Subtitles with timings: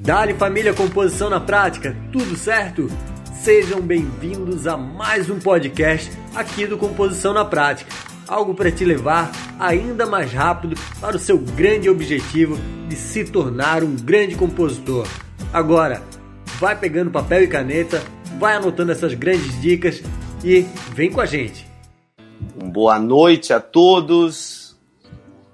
[0.00, 2.88] Dali família Composição na Prática, tudo certo?
[3.42, 7.90] Sejam bem-vindos a mais um podcast aqui do Composição na Prática.
[8.26, 12.56] Algo para te levar ainda mais rápido para o seu grande objetivo
[12.88, 15.06] de se tornar um grande compositor.
[15.52, 16.00] Agora,
[16.58, 18.02] vai pegando papel e caneta,
[18.38, 20.02] vai anotando essas grandes dicas
[20.44, 21.66] e vem com a gente.
[22.54, 24.57] Boa noite a todos.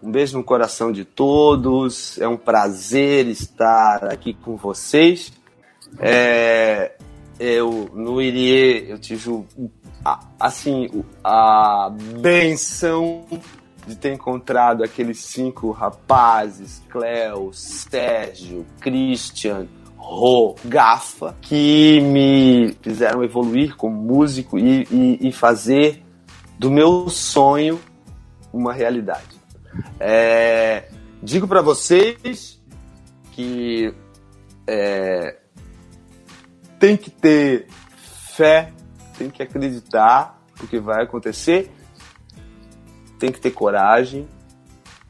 [0.05, 2.21] Um beijo no coração de todos.
[2.21, 5.33] É um prazer estar aqui com vocês.
[5.99, 6.93] É,
[7.41, 9.47] eu no Irie eu tive
[10.39, 10.91] assim
[11.25, 13.25] a benção
[13.87, 19.67] de ter encontrado aqueles cinco rapazes, Cleo, Sérgio, Christian,
[19.97, 26.05] Rô, Gafa, que me fizeram evoluir como músico e, e, e fazer
[26.59, 27.81] do meu sonho
[28.53, 29.34] uma realidade.
[29.99, 30.89] É,
[31.23, 32.61] digo para vocês
[33.33, 33.95] que
[34.67, 35.37] é,
[36.79, 37.67] tem que ter
[38.35, 38.73] fé,
[39.17, 41.71] tem que acreditar no que vai acontecer,
[43.19, 44.29] tem que ter coragem,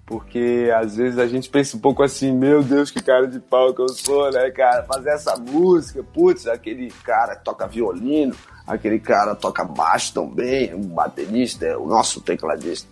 [0.07, 3.73] porque às vezes a gente pensa um pouco assim, meu Deus, que cara de pau
[3.75, 4.85] que eu sou, né, cara?
[4.85, 8.35] Fazer essa música, putz, aquele cara toca violino,
[8.67, 12.89] aquele cara toca baixo também, um baterista, é o nosso tecladista.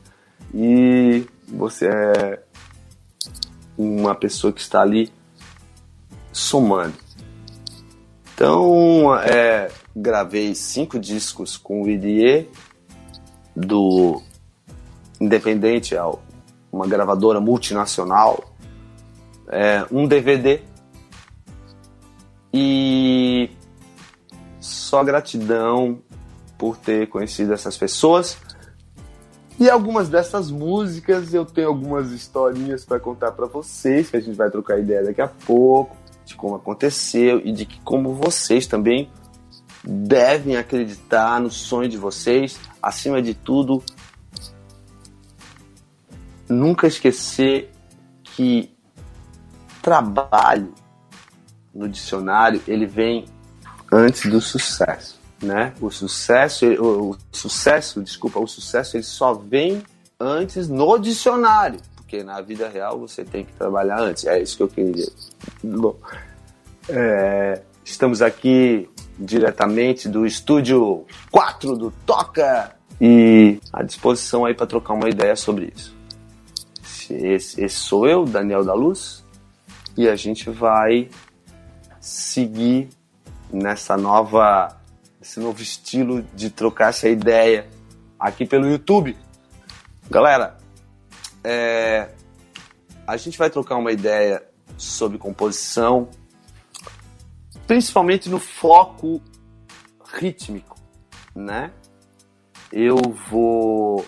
[0.55, 2.42] E você é
[3.77, 5.12] uma pessoa que está ali
[6.33, 6.94] somando.
[8.34, 12.48] Então, é, gravei cinco discos com o IDE,
[13.55, 14.22] do
[15.20, 15.94] Independente,
[16.72, 18.42] uma gravadora multinacional,
[19.48, 20.62] é, um DVD
[22.53, 23.50] e
[24.59, 26.00] só gratidão
[26.56, 28.39] por ter conhecido essas pessoas.
[29.58, 34.36] E algumas dessas músicas eu tenho algumas historinhas para contar para vocês, que a gente
[34.36, 39.11] vai trocar ideia daqui a pouco, de como aconteceu e de que como vocês também
[39.84, 43.82] devem acreditar no sonho de vocês, acima de tudo,
[46.48, 47.71] nunca esquecer
[48.22, 48.75] que
[49.81, 50.72] trabalho
[51.75, 53.27] no dicionário ele vem
[53.91, 55.75] antes do sucesso, né?
[55.80, 59.82] O sucesso, o, o sucesso, desculpa, o sucesso ele só vem
[60.19, 64.25] antes no dicionário, porque na vida real você tem que trabalhar antes.
[64.25, 65.12] É isso que eu queria dizer.
[65.62, 65.97] Bom,
[66.88, 68.88] é, estamos aqui
[69.19, 75.72] diretamente do estúdio 4 do Toca e à disposição aí para trocar uma ideia sobre
[75.74, 75.94] isso.
[77.10, 79.24] Esse, esse sou eu, Daniel da Luz,
[79.97, 81.09] e a gente vai
[82.00, 82.88] seguir
[83.53, 84.76] nessa nova,
[85.22, 87.69] esse novo estilo de trocar essa ideia
[88.19, 89.16] aqui pelo YouTube.
[90.10, 90.59] Galera,
[91.44, 92.10] é,
[93.06, 94.43] a gente vai trocar uma ideia
[94.77, 96.09] sobre composição,
[97.69, 99.22] principalmente no foco
[100.12, 100.77] rítmico,
[101.34, 101.71] né?
[102.72, 102.97] Eu
[103.31, 104.04] vou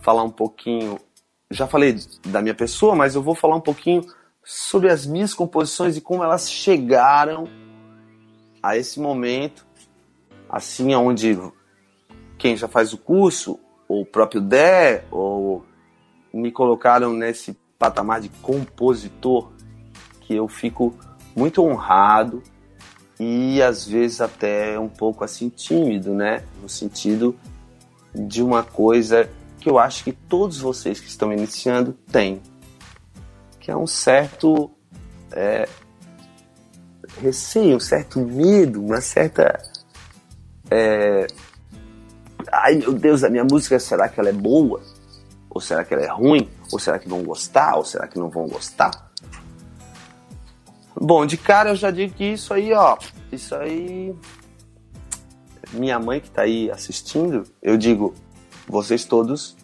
[0.00, 0.96] falar um pouquinho,
[1.50, 1.98] já falei
[2.28, 4.06] da minha pessoa, mas eu vou falar um pouquinho
[4.44, 7.48] sobre as minhas composições e como elas chegaram
[8.62, 9.66] a esse momento,
[10.52, 11.38] assim, onde
[12.38, 13.58] quem já faz o curso,
[13.88, 15.64] ou o próprio Dé, ou
[16.32, 19.50] me colocaram nesse patamar de compositor,
[20.20, 20.94] que eu fico
[21.34, 22.42] muito honrado
[23.18, 26.44] e às vezes até um pouco assim tímido, né?
[26.60, 27.34] No sentido
[28.14, 32.42] de uma coisa que eu acho que todos vocês que estão iniciando têm,
[33.60, 34.70] que é um certo
[35.30, 35.68] é,
[37.20, 39.60] receio, um certo medo, uma certa.
[40.72, 41.26] É...
[42.50, 44.80] Ai meu Deus, a minha música, será que ela é boa?
[45.50, 46.48] Ou será que ela é ruim?
[46.72, 47.76] Ou será que vão gostar?
[47.76, 49.12] Ou será que não vão gostar?
[50.98, 52.96] Bom, de cara eu já digo que isso aí, ó,
[53.30, 54.14] isso aí.
[55.72, 58.14] Minha mãe que tá aí assistindo, eu digo,
[58.66, 59.56] vocês todos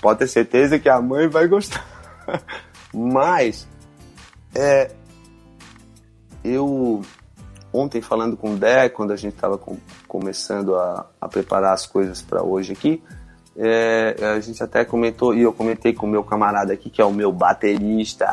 [0.00, 1.84] podem ter certeza que a mãe vai gostar.
[2.92, 3.68] Mas,
[4.54, 4.90] é,
[6.44, 7.02] eu
[7.72, 9.76] ontem falando com o Dé, quando a gente com,
[10.06, 13.02] começando a, a, preparar as coisas para hoje aqui,
[13.56, 17.04] é, a gente até comentou, e eu comentei com o meu camarada aqui, que é
[17.04, 18.26] o meu baterista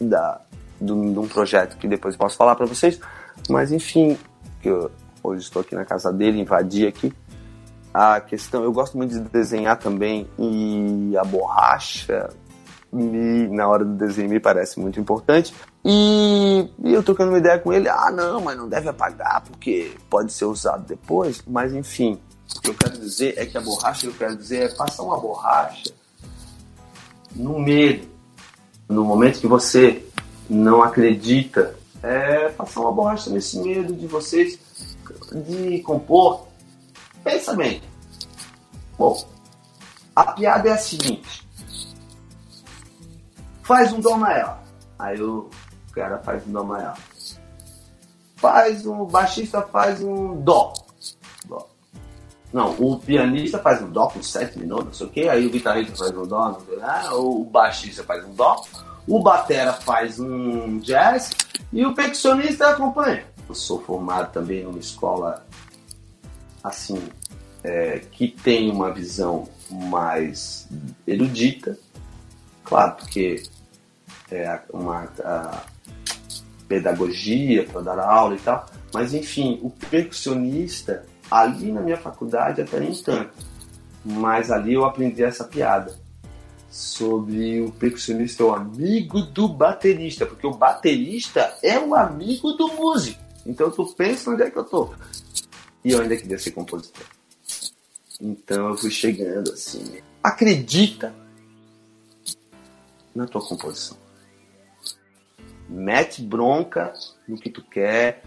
[0.00, 0.40] da,
[0.80, 3.00] de um projeto que depois posso falar para vocês,
[3.48, 4.18] mas enfim,
[4.62, 4.90] eu,
[5.22, 7.12] hoje estou aqui na casa dele, invadi aqui.
[7.92, 12.28] A questão, eu gosto muito de desenhar também e a borracha
[12.92, 15.54] me, na hora do desenho me parece muito importante.
[15.90, 19.96] E, e, eu trocando uma ideia com ele, ah não, mas não deve apagar porque
[20.10, 21.42] pode ser usado depois.
[21.46, 22.20] Mas enfim,
[22.54, 25.18] o que eu quero dizer é que a borracha eu quero dizer é passar uma
[25.18, 25.90] borracha
[27.34, 28.06] no medo.
[28.86, 30.04] No momento que você
[30.46, 34.58] não acredita, é passar uma borracha nesse medo de vocês
[35.32, 36.48] de compor.
[37.24, 37.80] Pensa bem.
[38.98, 39.26] Bom,
[40.14, 41.48] a piada é a seguinte.
[43.62, 44.62] Faz um dó maior.
[44.98, 45.48] Aí o
[45.98, 46.96] cara faz um dó maior.
[48.36, 49.02] Faz um.
[49.02, 50.72] O baixista faz um dó.
[51.46, 51.68] dó.
[52.52, 55.28] Não, o pianista faz um dó com sete minutos, não sei o quê.
[55.28, 57.14] Aí o guitarrista faz um dó, não sei lá.
[57.14, 58.64] O baixista faz um dó.
[59.06, 61.30] O batera faz um jazz.
[61.72, 63.24] E o percussionista acompanha.
[63.48, 65.44] Eu sou formado também numa escola
[66.62, 67.02] assim
[67.64, 70.68] é, que tem uma visão mais
[71.06, 71.78] erudita,
[72.64, 73.42] claro, porque
[74.30, 75.08] é uma
[76.68, 82.78] pedagogia para dar aula e tal, mas enfim, o percussionista ali na minha faculdade até
[82.78, 83.30] nem tanto,
[84.04, 85.98] mas ali eu aprendi essa piada
[86.70, 92.68] sobre o percussionista é o amigo do baterista, porque o baterista é o amigo do
[92.68, 93.20] músico.
[93.46, 94.92] Então tu pensa onde é que eu tô.
[95.84, 97.04] E eu ainda queria ser compositor.
[98.20, 100.02] Então eu fui chegando assim.
[100.22, 101.14] Acredita
[103.14, 103.96] na tua composição.
[105.68, 106.92] Mete bronca
[107.26, 108.22] no que tu quer.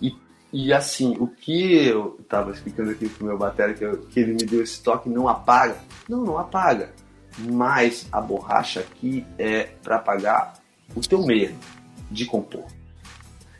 [0.00, 0.14] E,
[0.52, 4.44] e assim, o que eu estava explicando aqui pro meu batera, que, que ele me
[4.44, 5.78] deu esse toque, não apaga.
[6.08, 6.92] Não, não apaga.
[7.38, 10.54] Mas a borracha aqui é para apagar
[10.94, 11.58] o teu medo
[12.10, 12.66] de compor.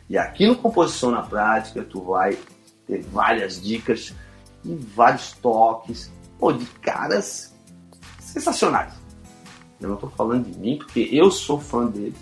[0.09, 2.37] E aqui no Composição na Prática, tu vai
[2.85, 4.13] ter várias dicas
[4.63, 7.55] e vários toques, pô, de caras
[8.19, 8.93] sensacionais.
[9.81, 12.17] Eu não estou falando de mim, porque eu sou fã deles.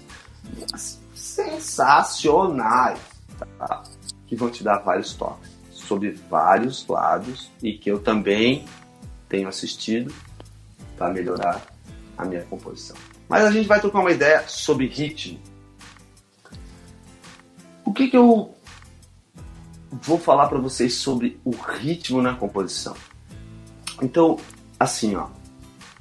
[0.71, 1.00] Mas
[1.45, 2.99] sensacionais,
[3.57, 3.83] tá?
[4.27, 8.65] Que vão te dar vários toques sobre vários lados e que eu também
[9.27, 10.13] tenho assistido
[10.97, 11.61] para melhorar
[12.17, 12.95] a minha composição.
[13.27, 15.39] Mas a gente vai trocar uma ideia sobre ritmo.
[17.83, 18.53] O que, que eu
[19.91, 22.95] vou falar para vocês sobre o ritmo na composição.
[24.01, 24.39] Então,
[24.79, 25.27] assim, ó,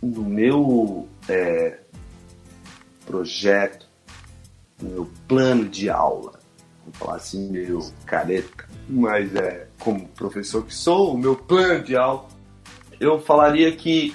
[0.00, 1.80] no meu é,
[3.04, 3.88] projeto,
[4.82, 6.38] meu plano de aula,
[6.84, 11.96] vou falar assim meio careta, mas é como professor que sou, o meu plano de
[11.96, 12.28] aula,
[12.98, 14.14] eu falaria que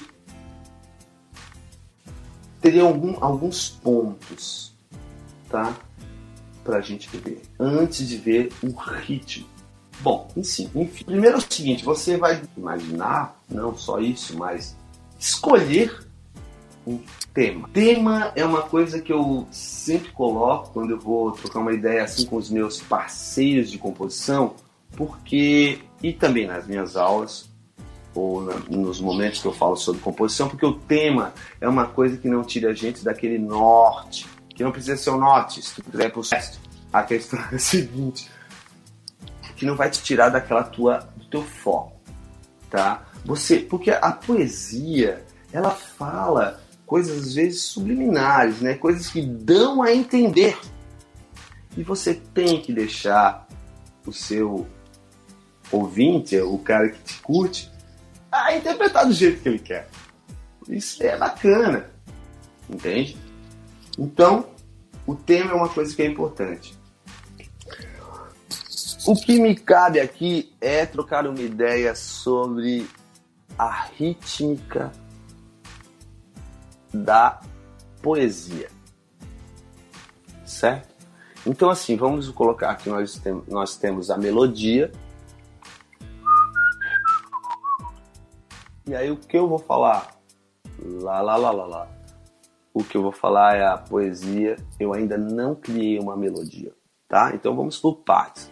[2.61, 4.75] teria algum, alguns pontos,
[5.49, 5.75] tá?
[6.63, 9.47] Pra gente ver, antes de ver o ritmo.
[10.01, 14.75] Bom, enfim, enfim, primeiro é o seguinte, você vai imaginar, não só isso, mas
[15.17, 16.04] escolher
[16.85, 16.99] um
[17.33, 17.69] tema.
[17.73, 22.25] Tema é uma coisa que eu sempre coloco quando eu vou trocar uma ideia assim
[22.25, 24.55] com os meus parceiros de composição,
[24.95, 27.49] porque e também nas minhas aulas
[28.13, 32.17] ou na, nos momentos que eu falo sobre composição, porque o tema é uma coisa
[32.17, 35.83] que não tira a gente daquele norte, que não precisa ser o norte, se tu
[35.83, 36.59] quiser pro resto.
[36.93, 38.29] A questão é a seguinte,
[39.57, 41.99] que não vai te tirar daquela tua do teu foco,
[42.69, 43.03] tá?
[43.25, 48.75] Você, porque a poesia, ela fala coisas às vezes subliminares, né?
[48.75, 50.57] Coisas que dão a entender.
[51.75, 53.47] E você tem que deixar
[54.05, 54.67] o seu
[55.71, 57.71] ouvinte, o cara que te curte,
[58.31, 59.89] a interpretar do jeito que ele quer.
[60.69, 61.89] Isso é bacana,
[62.69, 63.17] entende?
[63.97, 64.47] Então,
[65.05, 66.77] o tema é uma coisa que é importante.
[69.07, 72.87] O que me cabe aqui é trocar uma ideia sobre
[73.57, 74.91] a rítmica
[77.03, 77.41] da
[78.01, 78.69] poesia.
[80.45, 80.93] Certo?
[81.45, 84.91] Então, assim, vamos colocar aqui: nós, tem, nós temos a melodia.
[88.87, 90.15] E aí, o que eu vou falar?
[90.79, 91.87] Lá, lá, lá, lá, lá.
[92.73, 94.57] O que eu vou falar é a poesia.
[94.79, 96.73] Eu ainda não criei uma melodia,
[97.07, 97.31] tá?
[97.33, 98.51] Então, vamos por partes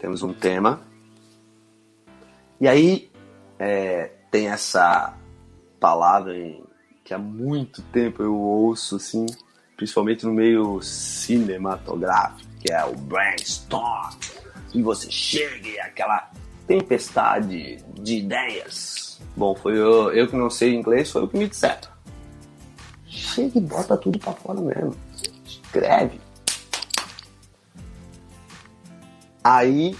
[0.00, 0.80] temos um tema.
[2.60, 3.10] E aí
[3.58, 5.14] é, tem essa
[5.78, 6.64] palavra em,
[7.04, 9.26] que há muito tempo eu ouço, assim,
[9.76, 14.14] principalmente no meio cinematográfico, que é o brainstorm.
[14.72, 16.30] E você chega aquela
[16.66, 19.20] tempestade de ideias.
[19.36, 21.90] Bom, foi eu, eu que não sei inglês, foi o que me disseram.
[23.06, 24.96] Chega e bota tudo pra fora mesmo.
[25.44, 26.20] Escreve.
[29.42, 29.96] Aí,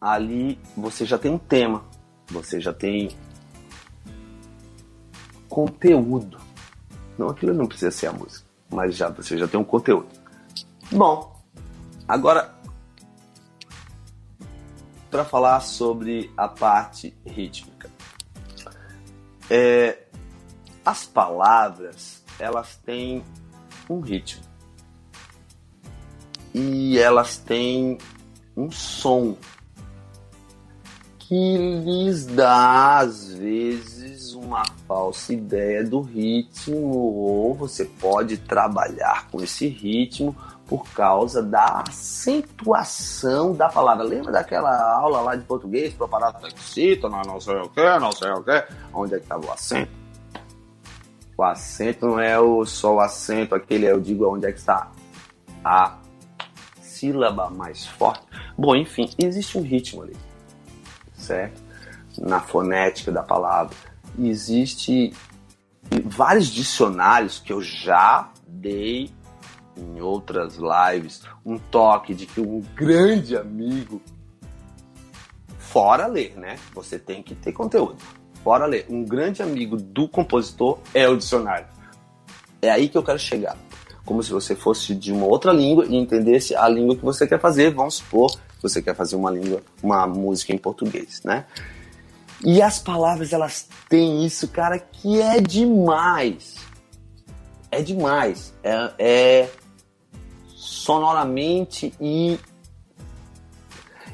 [0.00, 1.84] ali, você já tem um tema,
[2.28, 3.10] você já tem
[5.48, 6.39] conteúdo.
[7.20, 10.08] Não, aquilo não precisa ser a música, mas já você já tem um conteúdo.
[10.90, 11.38] Bom,
[12.08, 12.54] agora
[15.10, 17.90] para falar sobre a parte rítmica.
[19.50, 20.06] É,
[20.82, 23.22] as palavras elas têm
[23.90, 24.42] um ritmo.
[26.54, 27.98] e elas têm
[28.56, 29.36] um som
[31.18, 39.40] que lhes dá, às vezes, uma falsa ideia do ritmo, ou você pode trabalhar com
[39.42, 40.34] esse ritmo
[40.66, 44.04] por causa da acentuação da palavra.
[44.04, 48.30] Lembra daquela aula lá de português, preparado flexito, não, não sei o que, não sei
[48.30, 49.90] o que, onde é que estava o acento?
[51.36, 54.92] O acento não é o, só o acento, aquele, eu digo onde é que está
[55.64, 55.96] a
[56.80, 58.22] sílaba mais forte.
[58.56, 60.16] Bom, enfim, existe um ritmo ali,
[61.14, 61.60] certo?
[62.18, 63.89] Na fonética da palavra.
[64.28, 65.12] Existe
[66.04, 69.10] vários dicionários que eu já dei
[69.76, 74.00] em outras lives um toque de que um grande amigo,
[75.58, 76.58] fora ler, né?
[76.74, 77.96] Você tem que ter conteúdo.
[78.44, 81.66] Fora ler, um grande amigo do compositor é o dicionário.
[82.60, 83.56] É aí que eu quero chegar.
[84.04, 87.40] Como se você fosse de uma outra língua e entendesse a língua que você quer
[87.40, 87.72] fazer.
[87.72, 91.46] Vamos supor que você quer fazer uma língua, uma música em português, né?
[92.44, 96.56] E as palavras, elas têm isso, cara, que é demais.
[97.70, 98.54] É demais.
[98.62, 99.50] É, é,
[100.56, 102.38] sonoramente e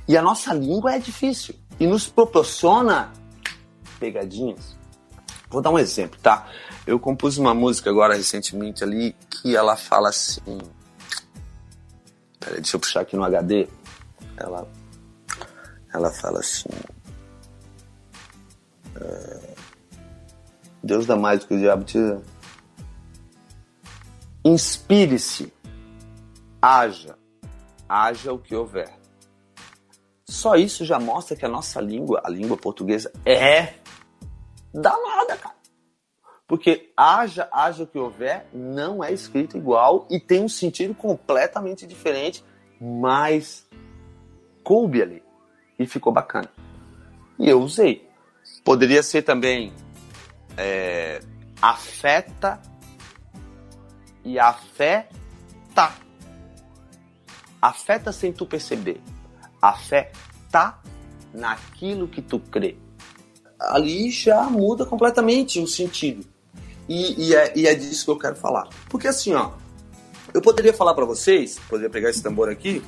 [0.08, 3.12] e a nossa língua é difícil e nos proporciona
[3.98, 4.76] pegadinhas.
[5.50, 6.46] Vou dar um exemplo, tá?
[6.86, 10.58] Eu compus uma música agora recentemente ali que ela fala assim.
[12.38, 13.68] Peraí, deixa eu puxar aqui no HD.
[14.36, 14.68] Ela,
[15.92, 16.68] ela fala assim.
[19.00, 19.54] É,
[20.82, 22.22] Deus dá mais do que o diabo tira.
[24.44, 25.52] Inspire-se
[26.62, 27.18] haja,
[27.88, 28.92] haja o que houver.
[30.24, 33.74] Só isso já mostra que a nossa língua, a língua portuguesa, é
[34.72, 35.54] danada, cara.
[36.46, 41.86] Porque haja, haja o que houver, não é escrito igual e tem um sentido completamente
[41.86, 42.44] diferente,
[42.80, 43.66] mas
[44.62, 45.22] coube ali
[45.78, 46.50] e ficou bacana.
[47.38, 48.05] E eu usei.
[48.66, 49.72] Poderia ser também
[50.56, 51.20] é,
[51.62, 52.60] afeta
[54.24, 55.94] e afeta
[57.62, 59.00] afeta sem tu perceber.
[59.62, 60.10] A fé
[60.50, 60.82] tá
[61.32, 62.76] naquilo que tu crê.
[63.56, 66.26] Ali já muda completamente o sentido.
[66.88, 68.68] E, e, é, e é disso que eu quero falar.
[68.88, 69.52] Porque assim, ó,
[70.34, 72.82] eu poderia falar para vocês, poderia pegar esse tambor aqui.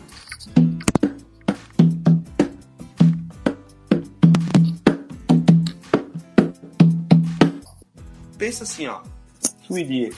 [8.39, 9.01] Pensa assim, ó,
[9.69, 10.13] iria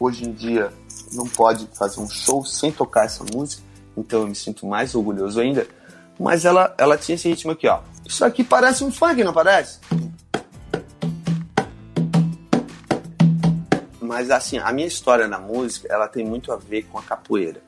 [0.00, 0.72] hoje em dia
[1.12, 3.62] não pode fazer um show sem tocar essa música,
[3.96, 5.66] então eu me sinto mais orgulhoso ainda.
[6.18, 7.80] Mas ela, ela tinha esse ritmo aqui, ó.
[8.04, 9.78] Isso aqui parece um funk, não parece?
[14.00, 17.62] Mas assim, a minha história na música, ela tem muito a ver com a capoeira.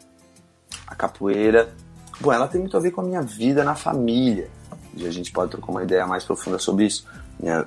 [0.86, 1.72] A capoeira,
[2.20, 4.50] bom, ela tem muito a ver com a minha vida na família.
[4.94, 7.06] E a gente pode trocar uma ideia mais profunda sobre isso.
[7.38, 7.64] Minha,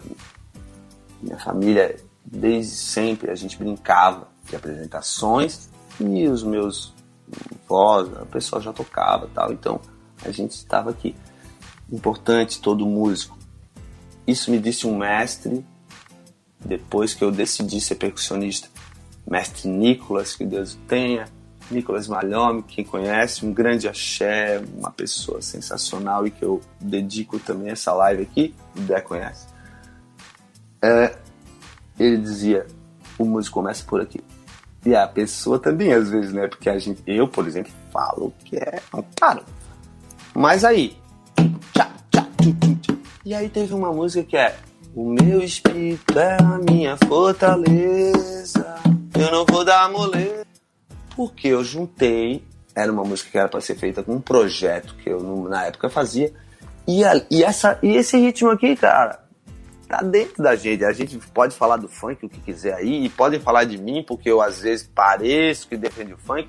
[1.21, 6.93] minha família, desde sempre, a gente brincava de apresentações e os meus
[7.67, 9.79] voz, o pessoal já tocava tal, então
[10.23, 11.15] a gente estava aqui.
[11.91, 13.37] Importante todo músico.
[14.25, 15.65] Isso me disse um mestre
[16.63, 18.69] depois que eu decidi ser percussionista.
[19.27, 21.27] Mestre Nicolas, que Deus tenha.
[21.69, 27.71] Nicolas Malhome, quem conhece, um grande axé, uma pessoa sensacional e que eu dedico também
[27.71, 29.47] essa live aqui, o Dé conhece.
[30.81, 31.15] É,
[31.99, 32.65] ele dizia:
[33.17, 34.21] o músico começa por aqui.
[34.85, 36.47] E a pessoa também, às vezes, né?
[36.47, 39.43] Porque a gente, eu, por exemplo, falo que é um caro.
[40.33, 40.97] Mas aí.
[41.73, 42.27] Tchá, tchá,
[42.81, 42.97] tchu.
[43.23, 44.55] E aí teve uma música que é
[44.95, 48.75] O meu espírito é a minha fortaleza.
[49.13, 50.45] Eu não vou dar moleza.
[51.15, 52.43] Porque eu juntei.
[52.73, 55.89] Era uma música que era para ser feita com um projeto que eu na época
[55.89, 56.33] fazia.
[56.87, 59.20] E, a, e, essa, e esse ritmo aqui, cara,
[59.91, 60.85] tá dentro da gente.
[60.85, 64.03] A gente pode falar do funk o que quiser aí, e podem falar de mim,
[64.07, 66.47] porque eu às vezes pareço que defendo o funk,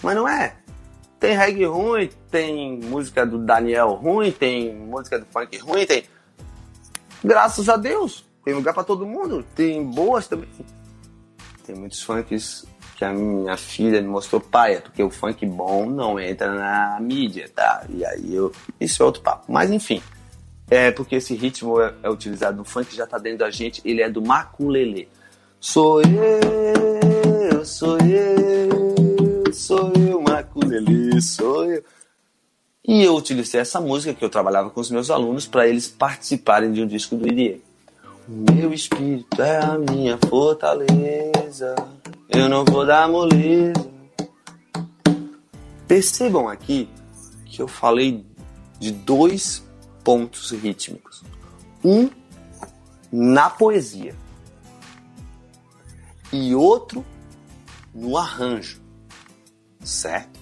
[0.00, 0.54] mas não é.
[1.18, 6.04] Tem reggae ruim, tem música do Daniel ruim, tem música do funk ruim, tem.
[7.24, 10.48] Graças a Deus, tem lugar para todo mundo, tem boas também.
[11.66, 15.86] Tem muitos funks que a minha filha me mostrou, pai, é porque o funk bom
[15.86, 17.84] não entra na mídia, tá?
[17.88, 18.52] E aí eu.
[18.78, 19.50] Isso é outro papo.
[19.50, 20.00] Mas enfim.
[20.70, 24.02] É porque esse ritmo é, é utilizado no funk, já tá dentro da gente, ele
[24.02, 25.08] é do maculelê.
[25.60, 31.82] Sou eu, sou eu, sou eu, maculelê, sou eu.
[32.86, 36.70] E eu utilizei essa música que eu trabalhava com os meus alunos para eles participarem
[36.70, 37.62] de um disco do IDE.
[38.28, 41.74] O meu espírito é a minha fortaleza,
[42.28, 43.90] eu não vou dar moleza.
[45.88, 46.88] Percebam aqui
[47.46, 48.24] que eu falei
[48.78, 49.63] de dois
[50.04, 51.24] pontos rítmicos.
[51.82, 52.08] Um
[53.10, 54.14] na poesia
[56.32, 57.04] e outro
[57.94, 58.80] no arranjo,
[59.82, 60.40] certo?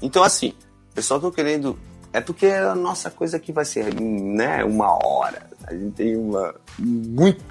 [0.00, 0.54] Então, assim,
[0.94, 1.78] eu só tô querendo.
[2.12, 5.50] É porque a nossa coisa aqui vai ser, né, uma hora.
[5.64, 7.44] A gente tem uma muito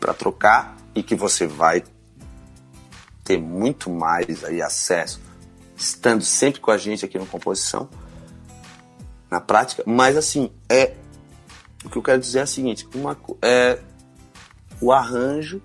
[0.00, 1.84] para trocar e que você vai
[3.22, 5.20] ter muito mais aí acesso,
[5.76, 7.88] estando sempre com a gente aqui no Composição,
[9.30, 9.82] na prática.
[9.86, 10.94] Mas assim, é
[11.84, 13.78] o que eu quero dizer é o seguinte: uma, é,
[14.80, 15.62] o arranjo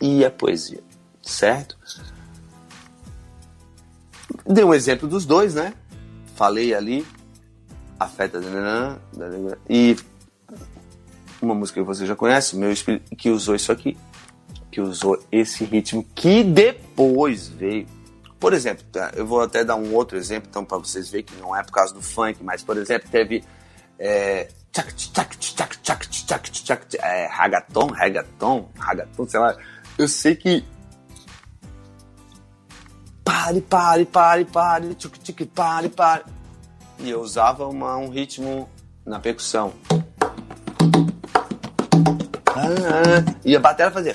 [0.00, 0.82] e a poesia,
[1.22, 1.78] certo?
[4.46, 5.72] Dei um exemplo dos dois, né?
[6.34, 7.06] Falei ali,
[7.98, 8.40] afeta
[9.68, 9.96] e
[11.40, 13.96] uma música que você já conhece, meu espírito, que usou isso aqui,
[14.70, 17.86] que usou esse ritmo que depois veio.
[18.44, 21.34] Por exemplo, tá, eu vou até dar um outro exemplo, então, para vocês verem que
[21.36, 23.42] não é por causa do funk, mas, por exemplo, teve
[23.98, 24.50] é,
[27.00, 29.56] é, ragaton, ragaton, ragaton, sei lá.
[29.96, 30.62] Eu sei que
[33.24, 36.24] pare, pare, pare, pare, tic, tic, pare, pare.
[36.98, 38.68] E eu usava uma, um ritmo
[39.06, 39.72] na percussão.
[43.42, 44.14] E a bateria fazia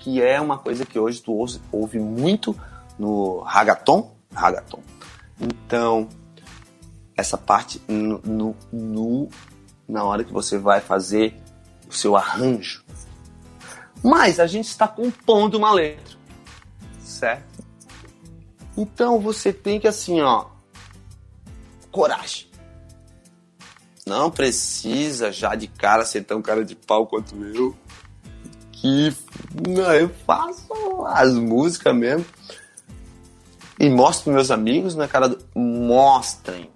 [0.00, 2.58] que é uma coisa que hoje tu ouve, ouve muito
[2.98, 4.80] no ragaton, ragaton.
[5.38, 6.08] Então,
[7.16, 9.28] essa parte no, no, no,
[9.86, 11.34] na hora que você vai fazer
[11.88, 12.82] o seu arranjo.
[14.02, 16.16] Mas a gente está compondo uma letra,
[17.00, 17.62] certo?
[18.76, 20.46] Então você tem que assim, ó,
[21.90, 22.48] coragem.
[24.06, 27.76] Não precisa já de cara ser tão cara de pau quanto eu.
[28.80, 29.14] Que
[29.68, 32.26] não, eu faço as músicas mesmo.
[33.78, 35.36] E mostro para meus amigos na cara.
[35.54, 36.70] Mostrem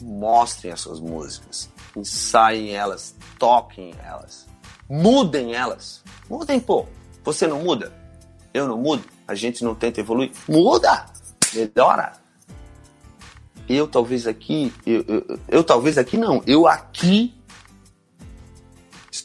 [0.00, 4.46] mostrem as suas músicas, ensaiem elas, toquem elas,
[4.88, 6.02] mudem elas.
[6.28, 6.86] Mudem, pô.
[7.24, 7.92] Você não muda?
[8.52, 9.04] Eu não mudo?
[9.26, 10.30] A gente não tenta evoluir?
[10.48, 11.06] Muda!
[11.54, 12.12] Melhora!
[13.68, 17.34] Eu talvez aqui, eu, eu, eu talvez aqui não, eu aqui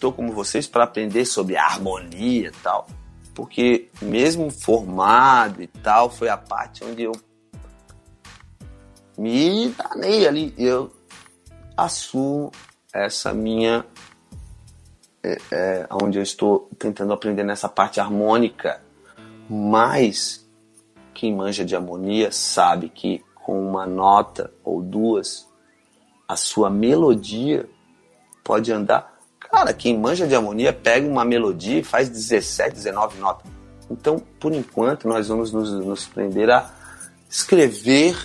[0.02, 2.88] estou como vocês para aprender sobre harmonia e tal.
[3.36, 7.12] Porque mesmo formado e tal, foi a parte onde eu
[9.16, 10.56] me danei ali.
[10.58, 10.92] Eu
[11.78, 12.52] assumo
[12.92, 13.86] essa minha.
[15.24, 18.82] É, é, onde eu estou tentando aprender nessa parte harmônica.
[19.48, 20.50] Mas
[21.14, 25.48] quem manja de harmonia sabe que com uma nota ou duas,
[26.28, 27.70] a sua melodia
[28.44, 29.11] pode andar.
[29.52, 33.52] Cara, quem manja de harmonia pega uma melodia e faz 17, 19 notas.
[33.90, 36.74] Então, por enquanto, nós vamos nos, nos prender a
[37.30, 38.18] escrever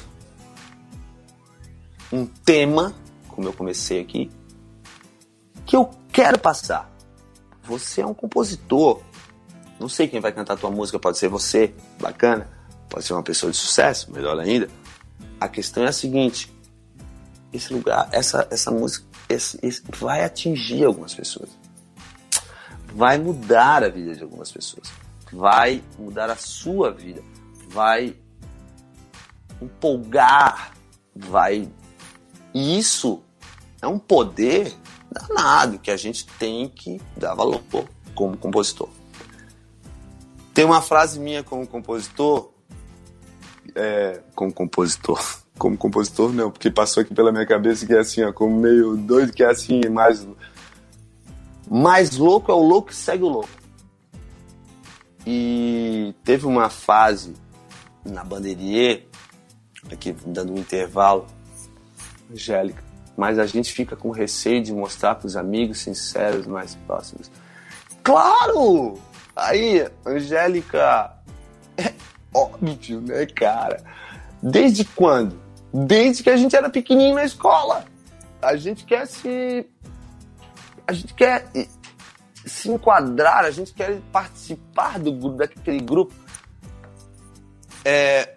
[2.13, 2.95] um tema,
[3.29, 4.31] como eu comecei aqui,
[5.67, 6.89] que eu quero passar.
[7.65, 9.01] Você é um compositor.
[9.81, 12.49] Não sei quem vai cantar a tua música, pode ser você, bacana.
[12.89, 14.69] Pode ser uma pessoa de sucesso, melhor ainda.
[15.41, 16.55] A questão é a seguinte:
[17.53, 21.51] esse lugar, essa, essa música, esse, esse, vai atingir algumas pessoas.
[22.95, 24.91] Vai mudar a vida de algumas pessoas.
[25.33, 27.23] Vai mudar a sua vida.
[27.69, 28.17] Vai
[29.61, 30.73] empolgar.
[31.15, 31.71] Vai
[32.57, 33.23] e isso
[33.83, 34.75] é um poder
[35.13, 37.63] danado que a gente tem que dar valor
[38.15, 38.89] como compositor.
[40.55, 42.51] Tem uma frase minha como compositor,
[43.75, 45.23] é, como compositor,
[45.59, 48.97] como compositor não, porque passou aqui pela minha cabeça que é assim, ó, como meio
[48.97, 50.27] doido, que é assim, mais,
[51.71, 53.49] mais louco é o louco que segue o louco.
[55.27, 57.35] E teve uma fase
[58.05, 59.03] na Bandeirinha,
[59.91, 61.27] aqui dando um intervalo,
[62.31, 62.83] Angélica,
[63.17, 67.31] mas a gente fica com receio de mostrar para os amigos sinceros mais próximos.
[68.03, 68.95] Claro!
[69.35, 71.13] Aí, Angélica,
[71.77, 71.93] é
[72.33, 73.83] óbvio, né, cara?
[74.43, 75.46] Desde quando?
[75.85, 77.85] Desde que a gente era pequenininho na escola.
[78.41, 79.67] A gente quer se.
[80.87, 81.51] A gente quer
[82.47, 86.15] se enquadrar, a gente quer participar do, daquele grupo.
[87.85, 88.37] É,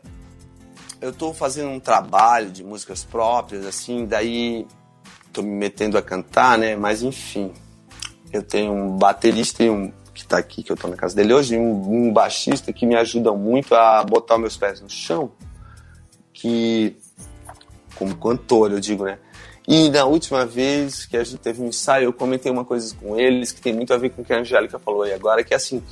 [1.00, 4.68] eu tô fazendo um trabalho de músicas próprias, assim, daí
[5.32, 6.76] tô me metendo a cantar, né?
[6.76, 7.54] Mas enfim,
[8.34, 11.34] eu tenho um baterista e um que tá aqui, que eu tô na casa dele
[11.34, 15.32] hoje, e um, um baixista que me ajudam muito a botar meus pés no chão,
[16.34, 16.98] que
[18.00, 19.20] como cantor, eu digo, né?
[19.68, 23.20] E na última vez que a gente teve um ensaio, eu comentei uma coisa com
[23.20, 25.54] eles que tem muito a ver com o que a Angélica falou aí agora, que
[25.54, 25.84] é assim,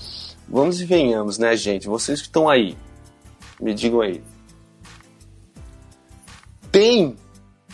[0.47, 1.85] vamos e venhamos, né, gente?
[1.85, 2.77] Vocês que estão aí,
[3.59, 4.23] me digam aí.
[6.71, 7.15] Tem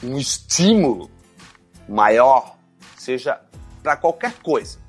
[0.04, 1.10] um estímulo
[1.88, 2.58] maior,
[2.98, 3.39] seja
[3.82, 4.80] para qualquer coisa.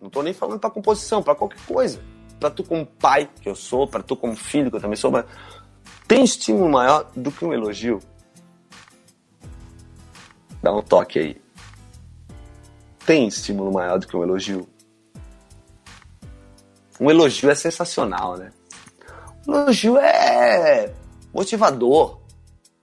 [0.00, 2.00] Não estou nem falando para composição, para qualquer coisa.
[2.40, 5.10] Para tu como pai, que eu sou, para tu como filho, que eu também sou,
[5.10, 5.26] mas
[6.08, 8.00] tem estímulo maior do que um elogio?
[10.62, 11.42] Dá um toque aí.
[13.06, 14.68] Tem estímulo maior do que um elogio?
[17.00, 18.52] Um elogio é sensacional, né?
[19.48, 20.92] Um elogio é
[21.32, 22.20] motivador.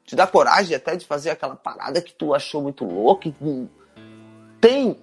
[0.04, 3.32] Te dá coragem até de fazer aquela parada que tu achou muito louca.
[4.60, 4.98] Tem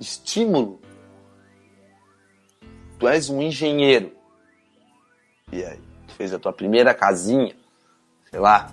[0.00, 0.80] estímulo.
[2.98, 4.12] Tu és um engenheiro.
[5.52, 5.80] E aí?
[6.08, 7.54] Tu fez a tua primeira casinha.
[8.30, 8.72] Sei lá.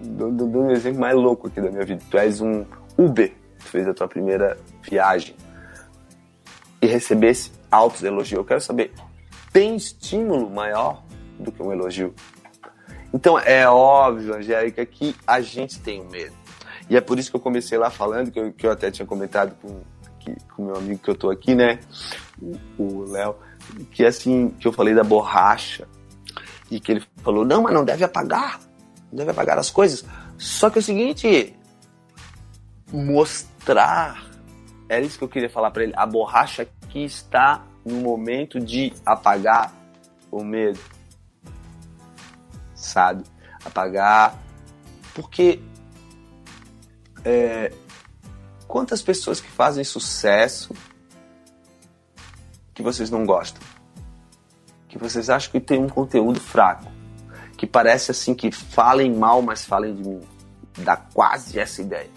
[0.00, 2.02] Dando um exemplo mais louco aqui da minha vida.
[2.10, 2.64] Tu és um
[2.98, 3.32] Uber.
[3.58, 5.34] Tu fez a tua primeira viagem.
[6.80, 8.38] E recebesse altos elogios.
[8.38, 8.92] Eu quero saber,
[9.52, 11.02] tem estímulo maior
[11.38, 12.14] do que um elogio?
[13.12, 16.34] Então é óbvio, Angélica, que a gente tem um medo.
[16.88, 19.06] E é por isso que eu comecei lá falando, que eu, que eu até tinha
[19.06, 19.80] comentado com
[20.58, 21.80] o meu amigo que eu tô aqui, né?
[22.78, 23.36] O Léo,
[23.90, 25.88] que assim, que eu falei da borracha.
[26.70, 28.60] E que ele falou, não, mas não deve apagar.
[29.16, 30.04] Deve apagar as coisas.
[30.36, 31.56] Só que é o seguinte,
[32.92, 34.26] mostrar.
[34.88, 35.94] Era isso que eu queria falar para ele.
[35.96, 39.72] A borracha que está no momento de apagar
[40.30, 40.78] o medo.
[42.74, 43.24] Sabe?
[43.64, 44.38] Apagar.
[45.14, 45.60] Porque
[47.24, 47.72] é,
[48.68, 50.74] quantas pessoas que fazem sucesso
[52.74, 53.62] que vocês não gostam?
[54.86, 56.95] Que vocês acham que tem um conteúdo fraco?
[57.56, 60.20] Que parece assim que falem mal, mas falem de mim.
[60.78, 62.10] Dá quase essa ideia.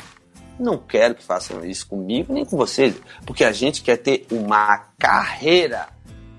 [0.60, 2.93] Não quero que façam isso comigo nem com vocês,
[3.25, 5.88] porque a gente quer ter uma carreira.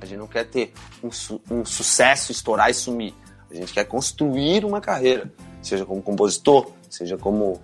[0.00, 3.14] A gente não quer ter um, su um sucesso, estourar e sumir.
[3.50, 5.32] A gente quer construir uma carreira,
[5.62, 7.60] seja como compositor, seja como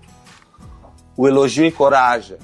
[1.17, 2.39] o elogio encoraja.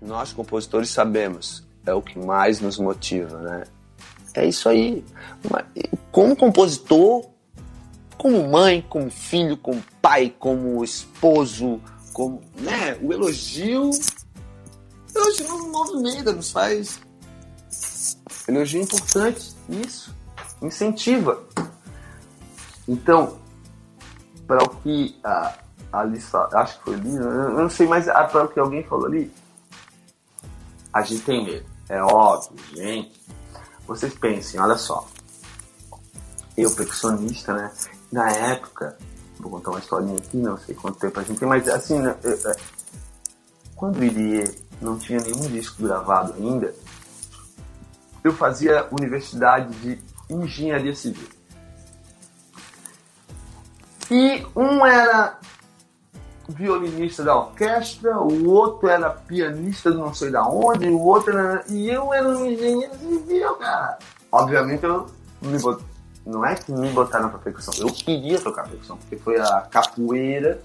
[0.00, 3.64] Nós compositores sabemos, é o que mais nos motiva, né?
[4.34, 5.02] É isso aí.
[6.12, 7.24] Como compositor,
[8.18, 11.80] como mãe, como filho, como pai, como esposo,
[12.12, 17.00] como, né, o elogio, o elogio nos movimenta, nos faz.
[18.48, 20.14] Elogio é importante, isso,
[20.62, 21.44] incentiva.
[22.88, 23.38] Então,
[24.46, 25.58] para o que a,
[25.92, 26.02] a
[26.54, 29.32] acho que foi ali, eu não sei, mas para o que alguém falou ali,
[30.92, 31.66] a gente tem medo.
[31.88, 33.20] É óbvio, gente.
[33.86, 35.06] Vocês pensem, olha só.
[36.56, 37.70] Eu, percussionista, né?
[38.10, 38.96] Na época,
[39.38, 42.16] Vou contar uma historinha aqui, não sei quanto tempo a gente tem, mas assim, né,
[42.24, 42.56] é, é,
[43.74, 46.74] quando Irie não tinha nenhum disco gravado ainda,
[48.24, 49.98] eu fazia universidade de
[50.30, 51.28] engenharia civil.
[54.10, 55.38] E um era
[56.48, 61.64] violinista da orquestra, o outro era pianista de não sei da onde, o outro era.
[61.68, 63.98] E eu era um engenheiro civil, cara.
[64.30, 65.06] Obviamente eu
[65.42, 65.95] me botei
[66.26, 70.60] não é que me botaram pra percussão, eu queria tocar percussão, porque foi a capoeira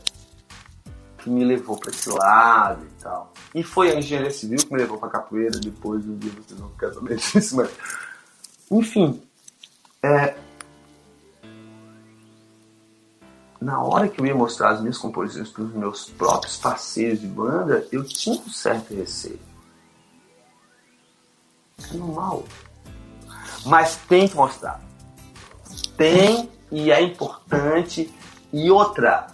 [1.19, 3.31] que me levou para esse lado e tal.
[3.53, 6.69] E foi a engenharia civil que me levou pra capoeira, depois um dia vocês vão
[6.71, 7.69] ficar sabendo disso, mas.
[8.71, 9.21] Enfim.
[10.01, 10.35] É...
[13.61, 17.27] Na hora que eu ia mostrar as minhas composições para os meus próprios parceiros de
[17.27, 19.39] banda, eu tinha um certo receio.
[21.93, 22.43] É normal.
[23.63, 24.81] Mas tem que mostrar
[26.01, 28.11] tem e é importante.
[28.51, 29.27] E outra,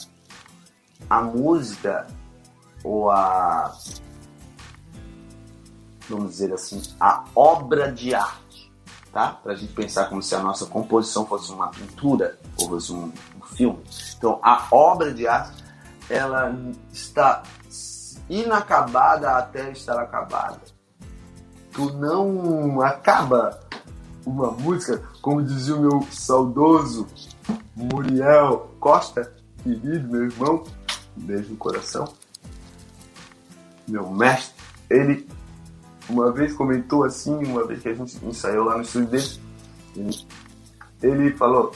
[1.10, 2.06] a música
[2.84, 3.74] ou a
[6.10, 8.72] vamos dizer assim, a obra de arte,
[9.12, 9.30] tá?
[9.32, 13.12] Para a gente pensar como se a nossa composição fosse uma pintura ou fosse um,
[13.38, 13.82] um filme.
[14.18, 15.64] Então, a obra de arte,
[16.10, 16.56] ela
[16.92, 17.44] está
[18.30, 20.62] inacabada até estar acabada.
[21.74, 23.67] Tu não acaba
[24.28, 27.08] uma música, como dizia o meu saudoso
[27.74, 30.64] Muriel Costa, querido meu irmão,
[31.16, 32.14] beijo no coração,
[33.88, 34.54] meu mestre,
[34.90, 35.28] ele
[36.10, 39.42] uma vez comentou assim, uma vez que a gente ensaiou lá no estúdio dele,
[39.96, 40.28] ele,
[41.02, 41.72] ele falou,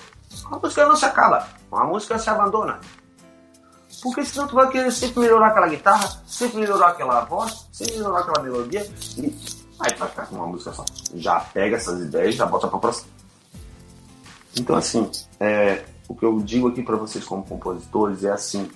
[0.52, 2.80] a música não se acaba, a música se abandona.
[4.02, 8.22] Porque senão tu vai querer sempre melhorar aquela guitarra, sempre melhorar aquela voz, sempre melhorar
[8.22, 8.90] aquela melodia.
[9.18, 10.86] E Aí vai ficar com uma música só.
[11.16, 13.10] Já pega essas ideias e já bota pra próxima.
[14.56, 18.70] Então, assim, é, o que eu digo aqui para vocês como compositores é assim: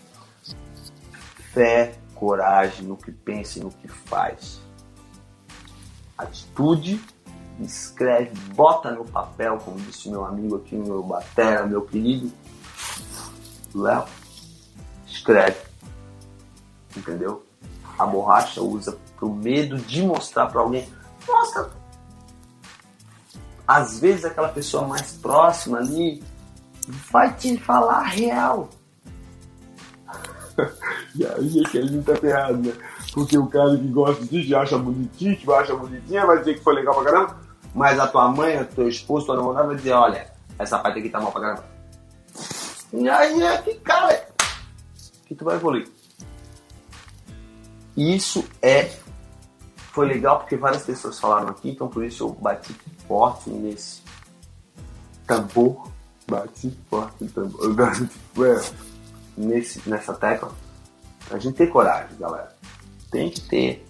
[1.54, 4.60] fé, coragem no que pensa e no que faz.
[6.18, 7.00] Atitude
[7.60, 12.32] escreve, bota no papel, como disse meu amigo aqui, meu batera, meu querido
[13.76, 14.06] Léo,
[15.06, 15.60] escreve.
[16.96, 17.46] Entendeu?
[17.98, 20.88] A borracha usa pro medo de mostrar para alguém.
[21.28, 21.70] Mostra.
[23.68, 26.24] Às vezes aquela pessoa mais próxima ali
[27.12, 28.70] vai te falar a real.
[31.16, 32.74] e aí é que a gente tá ferrado, né?
[33.14, 36.76] Porque o cara que gosta disso acha bonitinho, que acha bonitinha, vai dizer que foi
[36.76, 37.38] legal pra caramba.
[37.74, 41.10] Mas a tua mãe, o teu esposo, tua namorada vai dizer, olha, essa parte aqui
[41.10, 41.66] tá mal pra caramba.
[42.94, 44.28] E aí é que, cara,
[45.26, 45.90] que tu vai evoluir.
[47.98, 48.92] Isso é.
[49.96, 52.74] Foi legal porque várias pessoas falaram aqui, então por isso eu bati
[53.08, 54.02] forte nesse
[55.26, 55.88] tambor.
[56.30, 57.74] Bati forte tambor.
[58.46, 58.72] É,
[59.38, 60.52] nesse, nessa tecla.
[61.32, 62.54] A gente ter coragem, galera.
[63.10, 63.88] Tem que ter,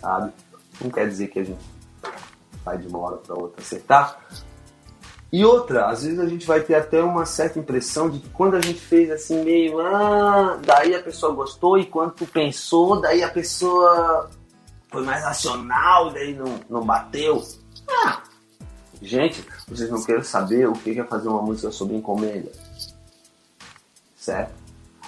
[0.00, 0.32] sabe?
[0.80, 1.60] Não quer dizer que a gente
[2.64, 4.18] vai de uma hora para outra acertar.
[5.30, 8.56] E outra, às vezes a gente vai ter até uma certa impressão de que quando
[8.56, 13.22] a gente fez assim meio, ah, daí a pessoa gostou e quando tu pensou, daí
[13.22, 14.30] a pessoa
[14.90, 17.42] foi mais racional, daí não, não bateu.
[17.88, 18.22] Ah,
[19.00, 22.50] gente, vocês não querem saber o que é fazer uma música sobre encomenda,
[24.16, 24.52] certo?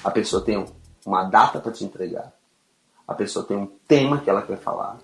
[0.03, 0.65] A pessoa tem
[1.05, 2.33] uma data para te entregar,
[3.07, 4.99] a pessoa tem um tema que ela quer falar,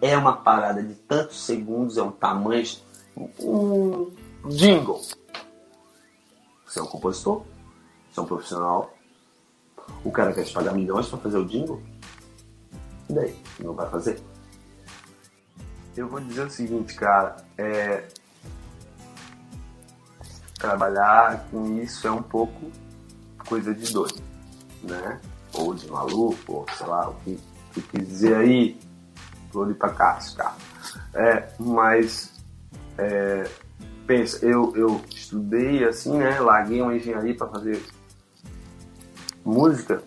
[0.00, 2.66] é uma parada de tantos segundos, é um tamanho,
[3.40, 4.12] um
[4.48, 5.00] jingle.
[6.66, 7.44] Você é um compositor,
[8.10, 8.94] você é um profissional,
[10.04, 11.82] o cara quer te pagar milhões para fazer o jingle,
[13.08, 13.42] e daí?
[13.60, 14.20] Não vai fazer?
[15.96, 18.08] Eu vou dizer o seguinte, cara, é...
[20.58, 22.70] trabalhar com isso é um pouco
[23.48, 24.22] coisa de doido,
[24.82, 25.20] né?
[25.54, 27.40] Ou de maluco, ou sei lá, o que,
[27.72, 28.78] que quis dizer aí,
[29.50, 30.54] vou ali pra cara.
[31.14, 32.38] É, mas
[32.98, 33.48] é,
[34.06, 36.38] pensa, eu, eu estudei assim, né?
[36.38, 37.82] Larguei uma engenharia para fazer
[39.44, 40.02] música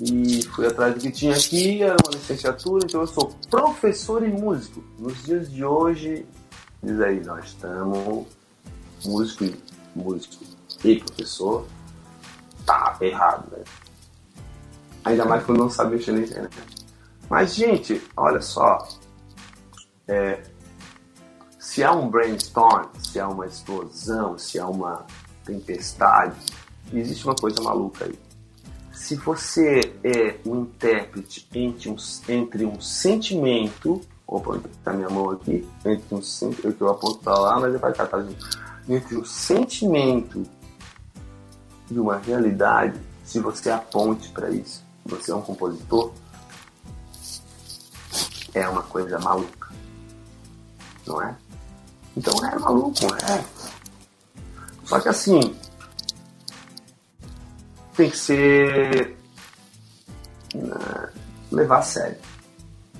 [0.00, 4.28] e fui atrás do que tinha aqui, era uma licenciatura, então eu sou professor e
[4.28, 4.82] músico.
[4.98, 6.26] Nos dias de hoje,
[6.82, 8.26] diz aí, nós estamos
[9.04, 9.56] músico e
[9.94, 10.44] músico
[10.84, 11.66] e professor,
[12.64, 13.64] tá errado, né?
[15.04, 16.86] Ainda mais quando não sabe mexer na internet.
[17.28, 18.86] Mas, gente, olha só.
[20.08, 20.42] É,
[21.58, 25.06] se há um brainstorm, se há uma explosão, se há uma
[25.44, 26.36] tempestade,
[26.92, 28.25] existe uma coisa maluca aí.
[29.06, 31.96] Se você é um intérprete entre um,
[32.28, 37.60] entre um sentimento, opa, tá minha mão aqui, entre um sentimento, eu aponto para lá,
[37.60, 38.44] mas é para cá, tá, gente?
[38.88, 40.42] Entre um sentimento
[41.88, 46.12] e uma realidade, se você aponte para isso, você é um compositor,
[48.54, 49.72] é uma coisa maluca.
[51.06, 51.36] Não é?
[52.16, 53.44] Então é maluco, é.
[54.84, 55.54] Só que assim,
[57.96, 59.16] tem que ser.
[60.54, 61.08] Né,
[61.50, 62.16] levar a sério.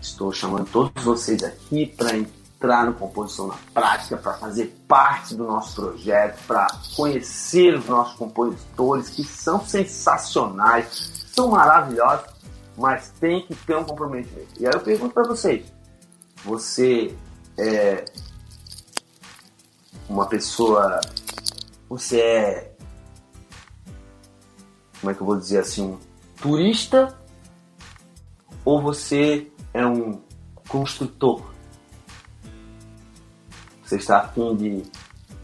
[0.01, 5.45] Estou chamando todos vocês aqui para entrar no Composição na Prática, para fazer parte do
[5.45, 12.37] nosso projeto, para conhecer os nossos compositores que são sensacionais, são maravilhosos
[12.77, 14.49] mas tem que ter um comprometimento.
[14.61, 15.65] E aí eu pergunto para vocês:
[16.45, 17.15] você
[17.57, 18.05] é
[20.09, 21.01] uma pessoa.
[21.89, 22.76] Você é.
[25.07, 25.83] Como é que eu vou dizer assim?
[25.83, 25.99] Um
[26.43, 27.17] turista?
[28.65, 30.21] Ou você é um
[30.67, 31.45] construtor?
[33.85, 34.83] Você está afim de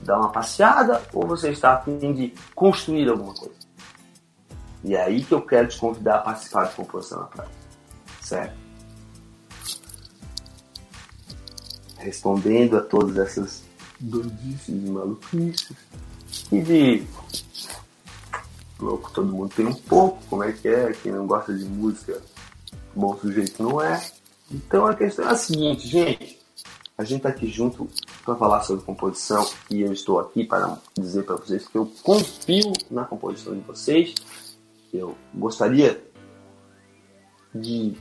[0.03, 3.55] dar uma passeada ou você está afim de construir alguma coisa?
[4.83, 7.51] E é aí que eu quero te convidar a participar de Composição na Praia.
[8.21, 8.57] Certo?
[11.99, 13.63] Respondendo a todas essas
[14.01, 15.77] doidices e maluquices.
[16.51, 17.07] E de
[18.85, 20.93] louco todo mundo tem um pouco, como é que é?
[20.93, 22.21] Quem não gosta de música,
[22.95, 24.01] bom sujeito não é.
[24.51, 26.41] Então a questão é a seguinte, gente.
[26.97, 27.89] A gente está aqui junto
[28.25, 32.73] para falar sobre composição e eu estou aqui para dizer para vocês que eu confio
[32.91, 34.15] na composição de vocês
[34.93, 36.03] eu gostaria
[37.55, 37.97] de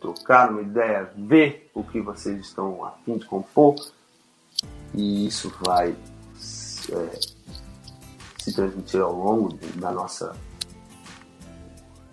[0.00, 3.74] trocar uma ideia, ver o que vocês estão a fim de compor
[4.94, 5.94] e isso vai
[8.50, 10.32] se transmitir ao longo da nossa.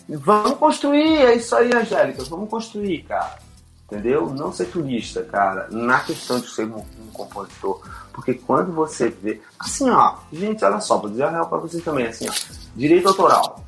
[0.10, 3.40] Vamos construir, é isso aí, Angélica, vamos construir, cara.
[3.86, 4.30] Entendeu?
[4.30, 7.82] Não ser turista, cara, na questão de ser um, um compositor.
[8.14, 9.42] Porque quando você vê.
[9.58, 12.34] Assim, ó, gente, olha só, vou dizer a real pra vocês também, assim, ó.
[12.76, 13.68] Direito autoral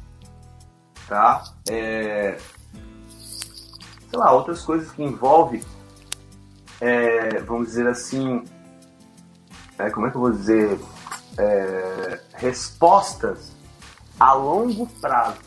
[1.09, 1.43] tá?
[1.67, 2.37] É,
[4.09, 5.61] sei lá, outras coisas que envolvem
[6.79, 8.45] é, vamos dizer assim,
[9.77, 10.79] é, como é que eu vou dizer,
[11.37, 13.51] é, respostas
[14.19, 15.39] a longo prazo,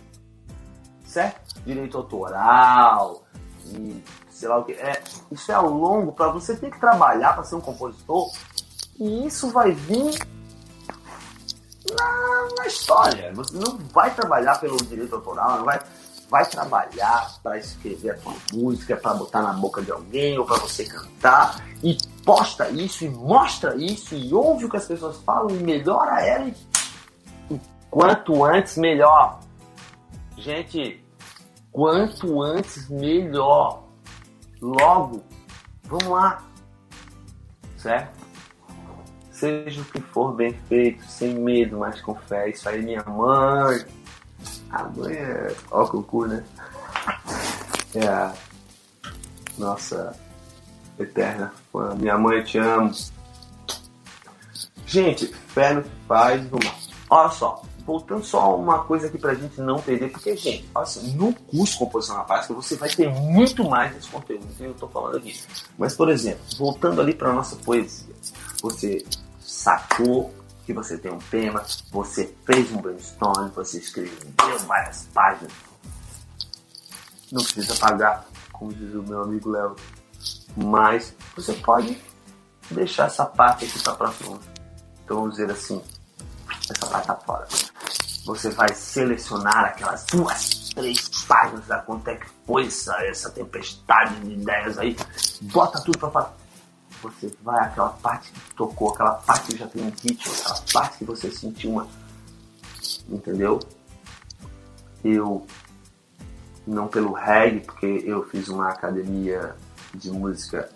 [1.04, 1.60] certo?
[1.64, 3.22] Direito autoral
[3.66, 4.72] e sei lá o que.
[4.72, 6.40] É, isso é a longo prazo.
[6.40, 8.30] Você tem que trabalhar para ser um compositor
[8.98, 10.18] e isso vai vir
[11.96, 13.32] na, na, história.
[13.34, 15.80] Você não vai trabalhar pelo direito autoral, não vai,
[16.28, 20.56] vai trabalhar para escrever a sua música, para botar na boca de alguém ou para
[20.56, 25.50] você cantar e posta isso e mostra isso e ouve o que as pessoas falam
[25.50, 26.54] e melhora ela e,
[27.92, 29.38] quanto antes melhor.
[30.38, 31.04] Gente,
[31.70, 33.84] quanto antes melhor.
[34.62, 35.22] Logo,
[35.84, 36.42] vamos lá.
[37.76, 38.22] Certo?
[39.30, 42.48] Seja o que for bem feito, sem medo, mas com fé.
[42.48, 43.84] Isso aí, minha mãe.
[44.70, 45.54] A mãe é.
[45.70, 46.42] Ó, cucu, né?
[47.94, 48.32] É a
[49.58, 50.16] nossa
[50.98, 51.94] eterna fã.
[51.96, 52.90] Minha mãe, eu te amo.
[54.86, 56.74] Gente, fé no que faz, vamos lá.
[57.10, 61.32] Olha só, voltando só uma coisa aqui pra gente não perder, porque, gente, assim, no
[61.34, 65.16] curso Composição na Prática você vai ter muito mais desse conteúdo que eu tô falando
[65.16, 65.40] aqui.
[65.76, 68.14] Mas, por exemplo, voltando ali pra nossa poesia,
[68.62, 69.04] você
[69.40, 70.32] sacou
[70.64, 74.16] que você tem um tema, você fez um brainstorm, você escreveu
[74.66, 75.52] várias páginas.
[77.30, 79.74] Não precisa pagar, como diz o meu amigo Léo,
[80.56, 82.00] mas você pode
[82.70, 84.38] deixar essa parte aqui para próxima.
[85.04, 85.82] Então vamos dizer assim,
[86.70, 87.48] essa parte tá fora.
[88.24, 94.20] Você vai selecionar aquelas duas, três páginas da quanto é que foi essa, essa tempestade
[94.20, 94.96] de ideias aí,
[95.42, 96.42] bota tudo para fora
[97.02, 100.98] você vai aquela parte que tocou, aquela parte que já tem um ritmo, aquela parte
[100.98, 101.88] que você sentiu uma.
[103.08, 103.58] Entendeu?
[105.04, 105.44] Eu,
[106.66, 109.54] não pelo reggae, porque eu fiz uma academia
[109.92, 110.70] de música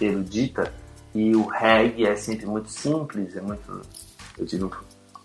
[0.00, 0.72] erudita
[1.14, 3.82] e o reggae é sempre muito simples, é muito.
[4.36, 4.70] Eu tive um,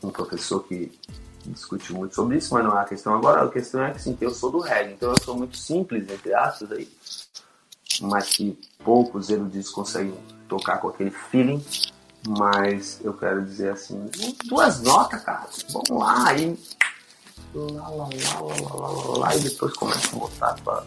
[0.03, 0.97] um professor que
[1.51, 3.43] discutiu muito sobre isso, mas não é a questão agora.
[3.43, 6.33] A questão é que sim, eu sou do reggae, então eu sou muito simples, entre
[6.33, 6.89] aspas, aí,
[8.01, 10.13] mas que poucos eruditos conseguem
[10.47, 11.63] tocar com aquele feeling,
[12.27, 14.09] mas eu quero dizer assim,
[14.45, 16.57] duas notas, cara, vamos lá, aí
[17.53, 20.85] lá, lá, lá, lá, lá, lá, e depois começa a botar tua,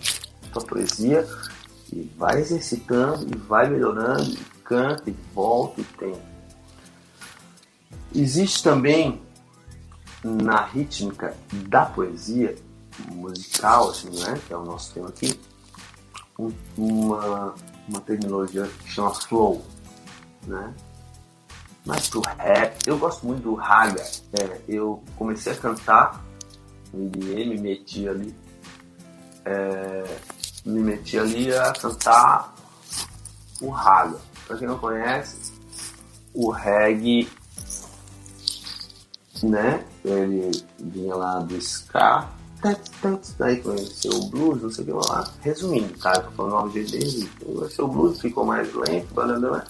[0.53, 1.27] tua poesia
[1.93, 6.31] e vai exercitando e vai melhorando, e canta e volta e tem.
[8.15, 9.21] Existe também
[10.23, 11.37] na rítmica
[11.69, 12.55] da poesia
[13.13, 15.41] musical, assim, né, que é o nosso tema aqui,
[16.77, 17.55] uma,
[17.89, 19.65] uma terminologia que chama flow,
[20.47, 20.75] né?
[21.85, 24.03] Mas pro rap, eu gosto muito do raga.
[24.33, 26.23] É, eu comecei a cantar
[26.93, 28.35] IDM, me meti ali,
[29.45, 30.17] é,
[30.65, 32.55] me meti ali a cantar
[33.61, 34.19] o raga.
[34.47, 35.53] Pra quem não conhece,
[36.35, 37.29] o reggae,
[39.43, 39.85] né?
[40.05, 42.29] Ele vinha lá do ska
[43.39, 45.27] Daí conheceu o blues, não sei o que lá.
[45.41, 46.13] Resumindo, tá?
[46.15, 47.31] Eu tô falando o jeito dele.
[47.43, 49.65] Conheceu o blues, ficou mais lento, blá,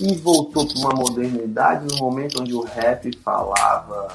[0.00, 4.12] e voltou para uma modernidade no momento onde o rap falava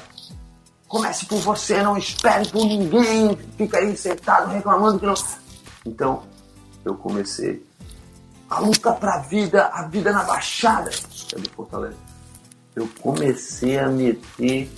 [0.90, 5.14] comece por você, não espere por ninguém, fica aí sentado reclamando que não.
[5.86, 6.24] Então,
[6.84, 7.64] eu comecei
[8.50, 10.90] a luta pra vida, a vida na baixada,
[11.34, 12.09] é do Fortaleza.
[12.80, 14.72] Eu comecei a meter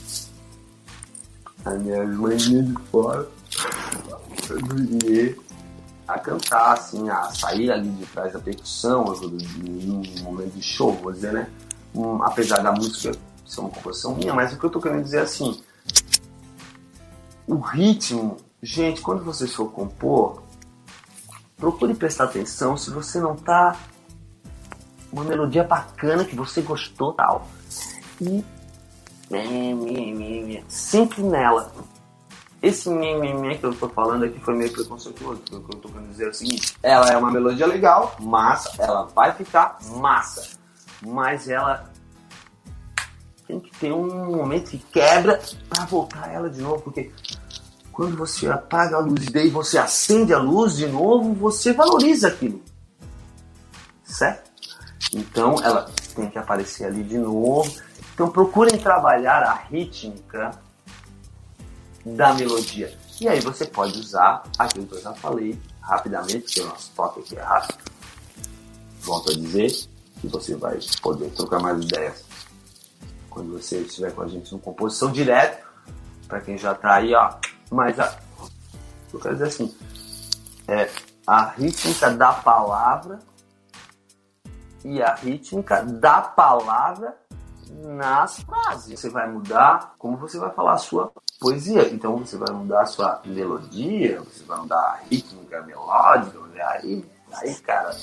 [1.63, 3.29] as minhas manhãs de fora
[4.49, 5.51] do
[6.07, 11.11] a cantar, assim, a sair ali de trás da percussão, num momento de show, vou
[11.11, 11.47] dizer, né?
[11.93, 15.19] Um, apesar da música ser uma composição minha, mas o que eu tô querendo dizer
[15.19, 15.61] é assim,
[17.45, 20.41] o ritmo, gente, quando você for compor,
[21.55, 23.77] procure prestar atenção se você não tá
[25.13, 27.47] uma melodia bacana que você gostou tal.
[28.21, 28.45] E
[30.67, 31.71] sempre nela.
[32.61, 35.41] Esse mimimi que eu tô falando aqui foi meio preconceituoso.
[35.51, 38.71] O que eu tô querendo dizer é o seguinte: ela é uma melodia legal, massa,
[38.77, 40.49] ela vai ficar massa,
[41.01, 41.89] mas ela
[43.47, 47.11] tem que ter um momento que quebra para voltar ela de novo, porque
[47.91, 52.61] quando você apaga a luz e você acende a luz de novo, você valoriza aquilo,
[54.03, 54.51] certo?
[55.11, 57.73] Então ela tem que aparecer ali de novo
[58.21, 60.51] então procurem trabalhar a rítmica
[62.05, 62.95] da melodia.
[63.19, 67.19] E aí você pode usar aquilo que eu já falei rapidamente, porque o nosso toque
[67.21, 67.79] aqui é rápido.
[68.99, 69.71] Volto a dizer
[70.19, 72.23] que você vai poder trocar mais ideias
[73.27, 75.65] quando você estiver com a gente no composição direto,
[76.27, 77.33] para quem já está aí, ó.
[77.71, 78.19] Mas a,
[79.11, 79.75] eu quero dizer assim,
[80.67, 80.91] é
[81.25, 83.17] a rítmica da palavra
[84.85, 87.19] e a rítmica da palavra
[87.79, 88.99] nas frases.
[88.99, 91.89] Você vai mudar como você vai falar a sua poesia.
[91.93, 97.03] Então você vai mudar a sua melodia, você vai mudar a rítmica, melódica, aí,
[97.33, 97.95] aí cara,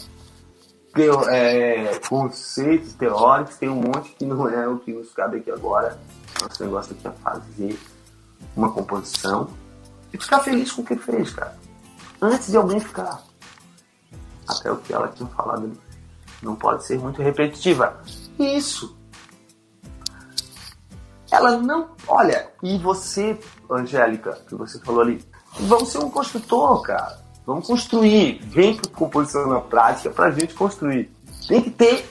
[0.94, 5.50] teo, é, conceitos teóricos, tem um monte que não é o que nos cabe aqui
[5.50, 5.98] agora.
[6.42, 7.78] Nosso negócio aqui é fazer
[8.56, 9.48] uma composição
[10.12, 11.56] e ficar feliz com o que fez, cara.
[12.20, 13.22] Antes de alguém ficar.
[14.46, 15.80] Até o que ela tinha falado ali.
[16.42, 18.00] Não pode ser muito repetitiva.
[18.38, 18.97] Isso.
[21.38, 21.90] Ela não.
[22.06, 23.38] Olha, e você,
[23.70, 25.24] Angélica, que você falou ali,
[25.60, 27.18] vamos ser um construtor, cara.
[27.46, 28.40] Vamos construir.
[28.42, 31.10] Vem para composição na prática para a gente construir.
[31.46, 32.10] Tem que ter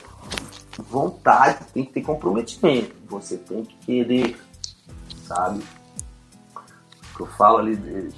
[0.78, 2.94] vontade, tem que ter comprometimento.
[3.08, 4.40] Você tem que querer,
[5.26, 5.62] sabe?
[7.12, 7.76] O que eu falo ali,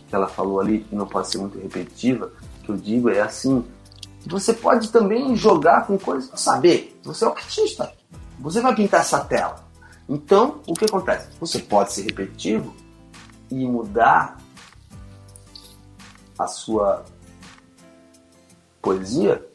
[0.08, 2.30] que ela falou ali, que não pode ser muito repetitiva,
[2.62, 3.64] que eu digo é assim,
[4.26, 6.98] você pode também jogar com coisas saber.
[7.02, 7.92] Você é o artista.
[8.38, 9.69] Você vai pintar essa tela.
[10.10, 11.28] Então, o que acontece?
[11.38, 12.74] Você pode ser repetitivo
[13.48, 14.38] e mudar
[16.36, 17.04] a sua
[18.82, 19.46] poesia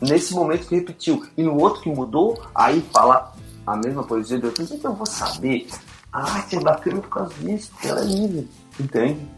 [0.00, 1.26] nesse momento que repetiu.
[1.36, 3.34] E no outro que mudou, aí fala
[3.66, 4.62] a mesma poesia de outro.
[4.62, 5.66] Então eu vou saber.
[6.12, 8.48] A arte é bacana por causa disso, porque ela é livre.
[8.78, 9.28] Entende?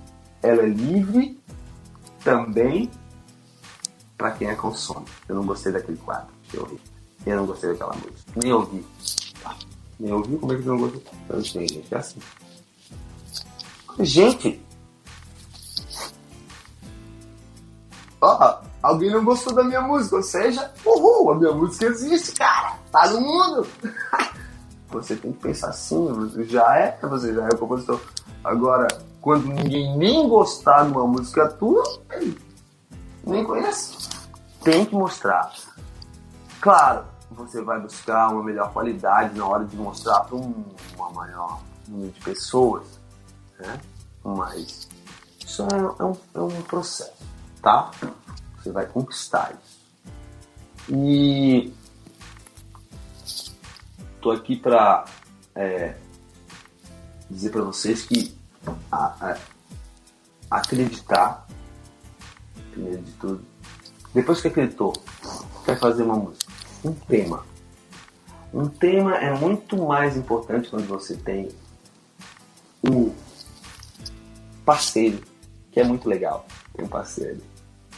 [0.42, 1.40] Ela é livre
[2.22, 2.90] também
[4.14, 5.06] para quem a consome.
[5.26, 6.78] Eu não gostei daquele quadro que eu ouvi.
[7.24, 8.32] Eu não gostei daquela música.
[8.36, 8.84] Nem ouvi.
[10.00, 10.36] Nem ouvi?
[10.38, 11.02] Como é que não gostei?
[11.28, 11.94] Eu sei, gente.
[11.94, 12.20] É assim.
[14.00, 14.60] Gente!
[18.20, 22.78] Ó, alguém não gostou da minha música, ou seja, uhul, a minha música existe, cara.
[22.90, 23.66] Tá no mundo.
[24.90, 28.00] você tem que pensar assim, você já é, você já é o compositor.
[28.42, 28.88] Agora,
[29.20, 31.84] quando ninguém nem gostar de uma música tua,
[33.24, 34.10] nem conhece
[34.62, 35.52] tem que mostrar.
[36.60, 40.64] Claro, você vai buscar uma melhor qualidade na hora de mostrar para um,
[40.96, 43.00] uma maior número de pessoas,
[43.58, 43.80] né?
[44.24, 44.88] Mas
[45.44, 47.12] isso é, é, um, é um processo,
[47.62, 47.90] tá?
[48.58, 49.80] Você vai conquistar isso.
[50.88, 51.72] E
[54.20, 55.04] tô aqui para
[55.54, 55.96] é,
[57.30, 58.36] dizer para vocês que
[58.90, 59.38] a, a,
[60.50, 61.46] acreditar,
[62.72, 63.44] primeiro de tudo,
[64.12, 64.92] depois que acreditou,
[65.64, 66.39] quer fazer uma música,
[66.84, 67.44] um tema.
[68.52, 71.50] Um tema é muito mais importante quando você tem
[72.82, 73.12] um
[74.64, 75.22] parceiro,
[75.70, 76.46] que é muito legal.
[76.74, 77.40] Tem um parceiro.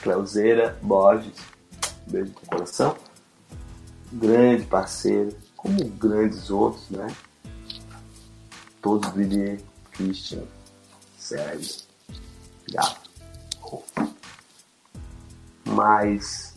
[0.02, 1.36] Cleuseira Borges,
[2.06, 2.96] beijo no coração.
[4.12, 7.06] Grande parceiro, como grandes outros, né?
[8.82, 9.60] Todos Didier,
[9.92, 10.42] Christian,
[11.16, 11.82] Sérgio,
[12.68, 13.10] Gato.
[15.64, 16.51] Mas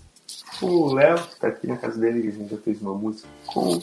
[0.61, 3.79] o Léo, que tá aqui na casa dele, a gente já fez uma música com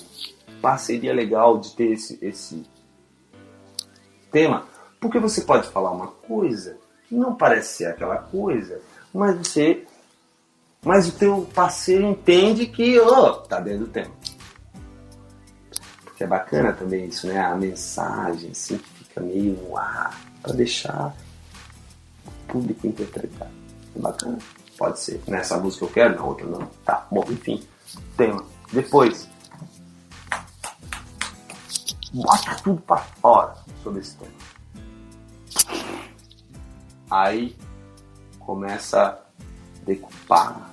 [0.60, 2.64] parceria legal de ter esse, esse
[4.30, 4.66] tema.
[5.00, 8.80] Porque você pode falar uma coisa que não parece ser aquela coisa,
[9.12, 9.84] mas você.
[10.84, 14.10] Mas o teu parceiro entende que, oh, tá dentro do tema.
[16.04, 17.38] Porque é bacana também isso, né?
[17.38, 21.14] A mensagem, assim, que fica meio no ar, pra deixar
[22.26, 23.48] o público interpretar.
[23.94, 24.38] É bacana.
[24.82, 25.22] Pode ser.
[25.28, 26.66] Nessa música eu quero, na outra não.
[26.84, 27.62] Tá, bom, enfim.
[28.16, 28.44] Tema.
[28.72, 29.28] Depois.
[32.12, 34.32] Bota tudo pra fora sobre esse tema.
[37.08, 37.56] Aí
[38.40, 39.18] começa a
[39.84, 40.68] decupar.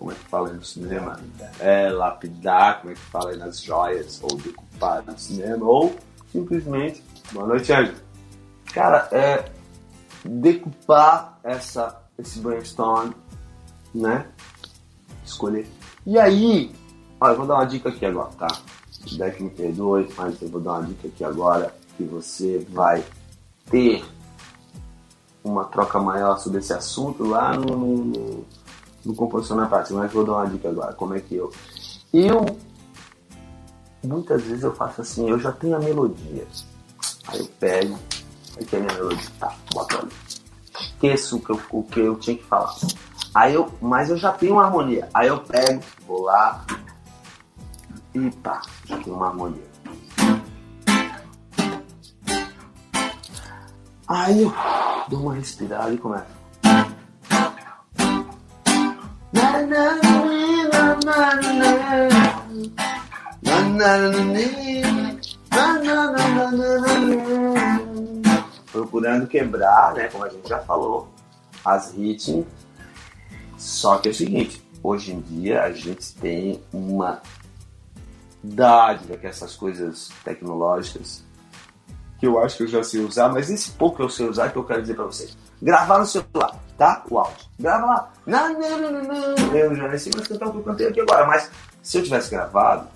[0.00, 1.20] Como é que fala no cinema?
[1.60, 5.96] É, lapidar, como é que fala aí nas joias, ou decupar no cinema, ou
[6.32, 7.04] simplesmente.
[7.30, 7.94] Boa noite, Anjo.
[8.74, 9.48] Cara, é
[10.24, 13.12] decupar essa esse brainstorm,
[13.94, 14.26] né?
[15.24, 15.68] Escolher.
[16.06, 16.72] E aí,
[17.20, 18.48] olha, eu vou dar uma dica aqui agora, tá?
[19.16, 23.04] Deve me perdoe, mas eu vou dar uma dica aqui agora que você vai
[23.70, 24.04] ter
[25.42, 28.44] uma troca maior sobre esse assunto lá no, no,
[29.04, 31.52] no Composição na Prática, mas vou dar uma dica agora, como é que eu...
[32.12, 32.44] Eu,
[34.02, 36.46] muitas vezes eu faço assim, eu já tenho a melodia,
[37.28, 37.98] aí eu pego,
[38.56, 40.12] aí tem a minha melodia, tá, bota ali
[40.98, 42.74] esqueço o que, eu, o que eu tinha que falar.
[43.38, 45.08] Aí eu, mas eu já tenho uma harmonia.
[45.14, 46.64] Aí eu pego, vou lá
[48.12, 49.62] e pá, já tenho uma harmonia.
[54.08, 54.52] Aí eu
[55.08, 56.26] dou uma respirada e começo.
[68.72, 71.08] procurando quebrar, né, como a gente já falou,
[71.64, 72.44] as ritmos.
[73.58, 77.20] Só que é o seguinte, hoje em dia a gente tem uma
[78.42, 81.24] dádiva que essas coisas tecnológicas
[82.18, 84.50] que eu acho que eu já sei usar, mas esse pouco que eu sei usar
[84.50, 85.36] que eu quero dizer para vocês.
[85.62, 87.04] Gravar no celular, tá?
[87.08, 87.46] O áudio.
[87.58, 88.12] Grava lá.
[88.26, 89.56] Não, não, não, não.
[89.56, 91.50] Eu já nem sei mais cantar o que eu cantei aqui agora, mas
[91.82, 92.88] se eu tivesse gravado,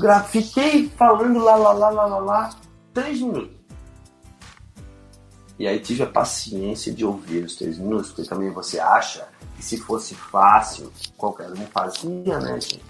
[0.00, 2.50] gra fiquei falando lá, lá, lá, lá, lá, lá,
[2.94, 3.61] três minutos.
[5.62, 9.64] E aí tive a paciência de ouvir os três minutos, porque também você acha que
[9.64, 12.82] se fosse fácil, qualquer um fazia, né, gente?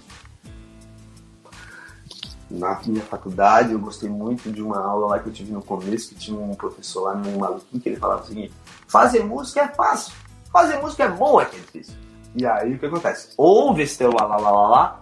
[2.49, 6.09] na minha faculdade, eu gostei muito de uma aula lá que eu tive no começo,
[6.09, 8.51] que tinha um professor lá, um maluquinho, que ele falava o seguinte,
[8.87, 10.11] fazer música é fácil,
[10.51, 11.93] fazer música é bom é que é difícil.
[12.35, 13.35] E aí o que acontece?
[13.37, 14.99] Ouve esse teu lá, lá, lá, lá, lá,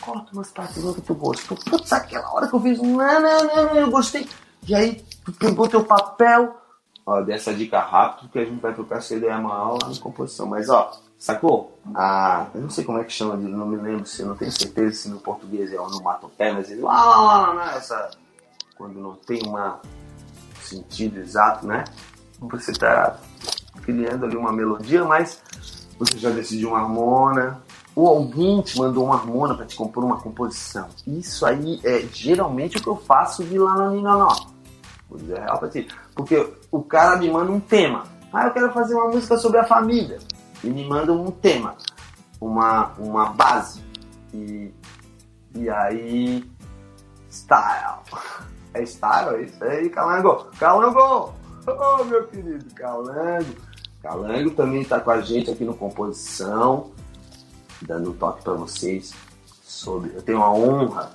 [0.00, 1.56] corta umas partes que tu gostou.
[1.56, 4.28] Putz, aquela hora que eu fiz, não, não, não, não, eu gostei.
[4.66, 6.59] E aí tu pegou teu papel,
[7.04, 10.46] ó, dessa dica rápida, que a gente vai trocar essa ideia maior lá na composição.
[10.46, 10.90] Mas ó,
[11.20, 11.78] Sacou?
[11.94, 14.96] Ah, eu não sei como é que chama, não me lembro, se não tenho certeza
[14.96, 18.10] se no português é onomatopeia, mas ele lá, lá, lá, lá, essa,
[18.74, 19.74] quando não tem um
[20.62, 21.84] sentido exato, né?
[22.40, 23.18] Você está
[23.82, 25.42] criando ali uma melodia, mas
[25.98, 27.62] você já decidiu uma harmona,
[27.94, 30.88] ou alguém te mandou uma harmona para te compor uma composição.
[31.06, 34.34] Isso aí é geralmente o que eu faço de lá no Ninanó.
[35.06, 35.86] Vou dizer real pra ti.
[36.14, 38.04] Porque o cara me manda um tema.
[38.32, 40.18] Ah, eu quero fazer uma música sobre a família
[40.62, 41.74] e me mandam um tema,
[42.40, 43.82] uma, uma base.
[44.32, 44.72] E,
[45.54, 46.48] e aí,
[47.30, 48.00] style.
[48.72, 50.46] É style, é isso aí, Calango.
[50.56, 51.34] Calango!
[51.66, 53.56] Oh, meu querido Calango.
[54.00, 56.92] Calango também está com a gente aqui no Composição,
[57.82, 59.12] dando um toque para vocês
[59.64, 60.12] sobre.
[60.14, 61.10] Eu tenho a honra,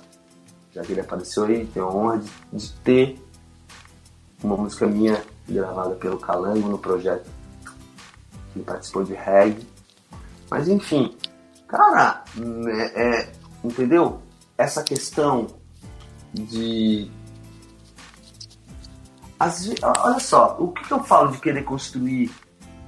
[0.70, 3.26] já que ele apareceu aí, tenho a honra de, de ter
[4.44, 7.30] uma música minha gravada pelo Calango no projeto
[8.52, 9.66] que participou de reggae.
[10.50, 11.16] Mas enfim,
[11.66, 12.24] cara,
[12.68, 13.32] é, é,
[13.62, 14.20] entendeu?
[14.56, 15.46] Essa questão
[16.32, 17.10] de.
[19.38, 22.32] As, olha só, o que, que eu falo de querer construir?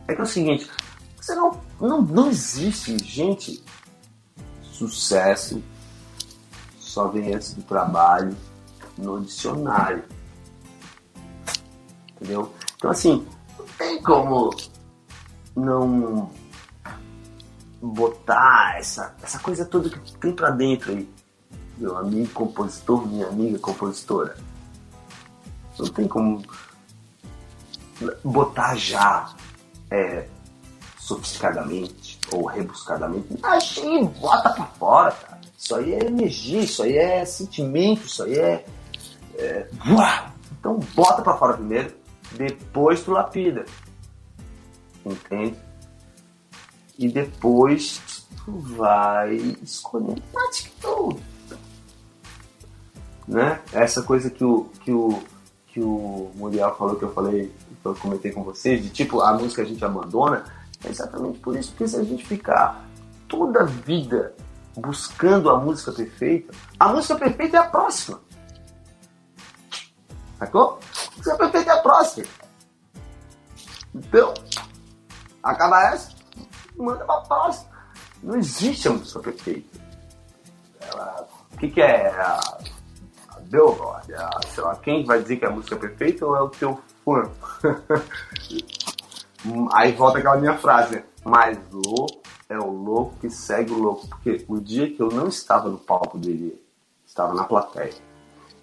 [0.07, 0.71] É que é o seguinte,
[1.21, 3.63] você não, não, não existe, gente,
[4.63, 5.63] sucesso
[6.79, 8.35] só vem antes do trabalho
[8.97, 10.03] no dicionário.
[12.21, 12.53] Entendeu?
[12.77, 13.27] Então assim,
[13.59, 14.51] não tem como
[15.55, 16.31] não
[17.81, 21.09] botar essa, essa coisa toda que tem pra dentro aí.
[21.77, 24.37] Meu amigo compositor, minha amiga compositora.
[25.79, 26.43] Não tem como
[28.25, 29.33] botar já
[29.91, 30.27] é,
[30.99, 33.29] sofisticadamente ou rebuscadamente.
[33.43, 35.41] Achei, bota pra fora, cara.
[35.57, 38.65] Isso aí é energia, isso aí é sentimento, isso aí é.
[39.37, 39.69] é
[40.59, 41.95] então bota pra fora primeiro,
[42.37, 43.65] depois tu lapida
[45.11, 45.57] entende?
[46.99, 51.21] E depois tu vai escolher prática tudo.
[53.27, 53.61] Né?
[53.73, 55.23] Essa coisa que o, que o,
[55.69, 57.53] que o Muriel falou, que eu falei,
[57.83, 60.45] que eu comentei com vocês, de tipo, a música a gente abandona,
[60.85, 62.89] é exatamente por isso, porque se a gente ficar
[63.29, 64.35] toda a vida
[64.77, 68.21] buscando a música perfeita, a música perfeita é a próxima.
[70.39, 70.79] Sacou?
[71.17, 72.27] Música perfeita é a próxima.
[73.95, 74.35] Então,
[75.43, 76.13] Acaba essa,
[76.77, 77.71] manda pra próxima.
[78.23, 79.79] Não existe a música perfeita.
[81.53, 82.41] O que, que é a,
[83.31, 84.15] a Billboard?
[84.15, 86.81] A, sei lá, quem vai dizer que é a música perfeita ou é o teu
[87.05, 87.31] fã?
[89.73, 91.05] Aí volta aquela minha frase?
[91.25, 94.09] Mais louco é o louco que segue o louco.
[94.09, 96.61] Porque o dia que eu não estava no palco dele,
[97.07, 97.95] estava na plateia.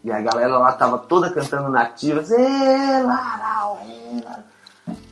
[0.05, 2.29] E a galera lá tava toda cantando nativas.
[2.29, 3.81] Larau.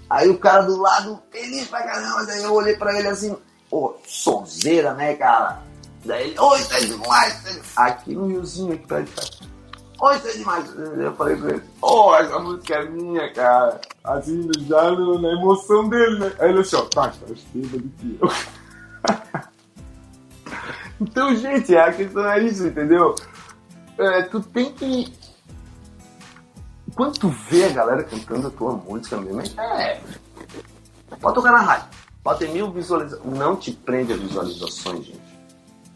[0.07, 3.35] Aí o cara do lado, feliz pra caramba, daí eu olhei pra ele assim,
[3.71, 5.63] ô, oh, sonzeira, né, cara?
[6.05, 7.73] Daí ele, oi, tá demais.
[7.75, 9.31] Aqui no riozinho aqui perto de casa.
[9.99, 10.75] Oi, tá demais.
[10.75, 13.81] Eu falei pra ele, ô, oh, essa música é minha, cara.
[14.03, 16.31] Assim, já na emoção dele, né?
[16.37, 18.31] Aí ele assim, ó, tá, tá, chega do que eu.
[21.01, 23.15] então, gente, a questão é isso, entendeu?
[23.97, 25.13] É, tu tem que
[26.95, 29.99] quando tu vê a galera cantando a tua música mesmo, é.
[31.19, 31.87] Pode tocar na rádio.
[32.23, 33.37] Pode ter mil visualizações.
[33.37, 35.21] Não te prende a visualizações, gente.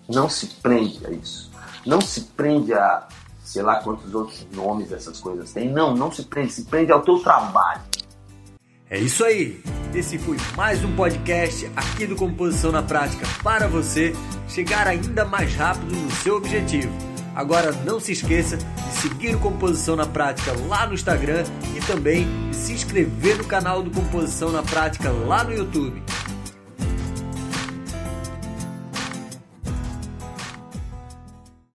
[0.10, 1.52] Não se prende a isso.
[1.86, 3.08] Não se prende a
[3.44, 5.70] sei lá quantos outros nomes essas coisas tem.
[5.70, 6.52] Não, não se prende.
[6.52, 7.82] Se prende ao teu trabalho.
[8.90, 9.62] É isso aí.
[9.94, 14.14] Esse foi mais um podcast aqui do Composição na Prática para você
[14.48, 16.92] chegar ainda mais rápido no seu objetivo.
[17.38, 21.44] Agora não se esqueça de seguir o Composição na Prática lá no Instagram
[21.76, 26.02] e também de se inscrever no canal do Composição na Prática lá no YouTube.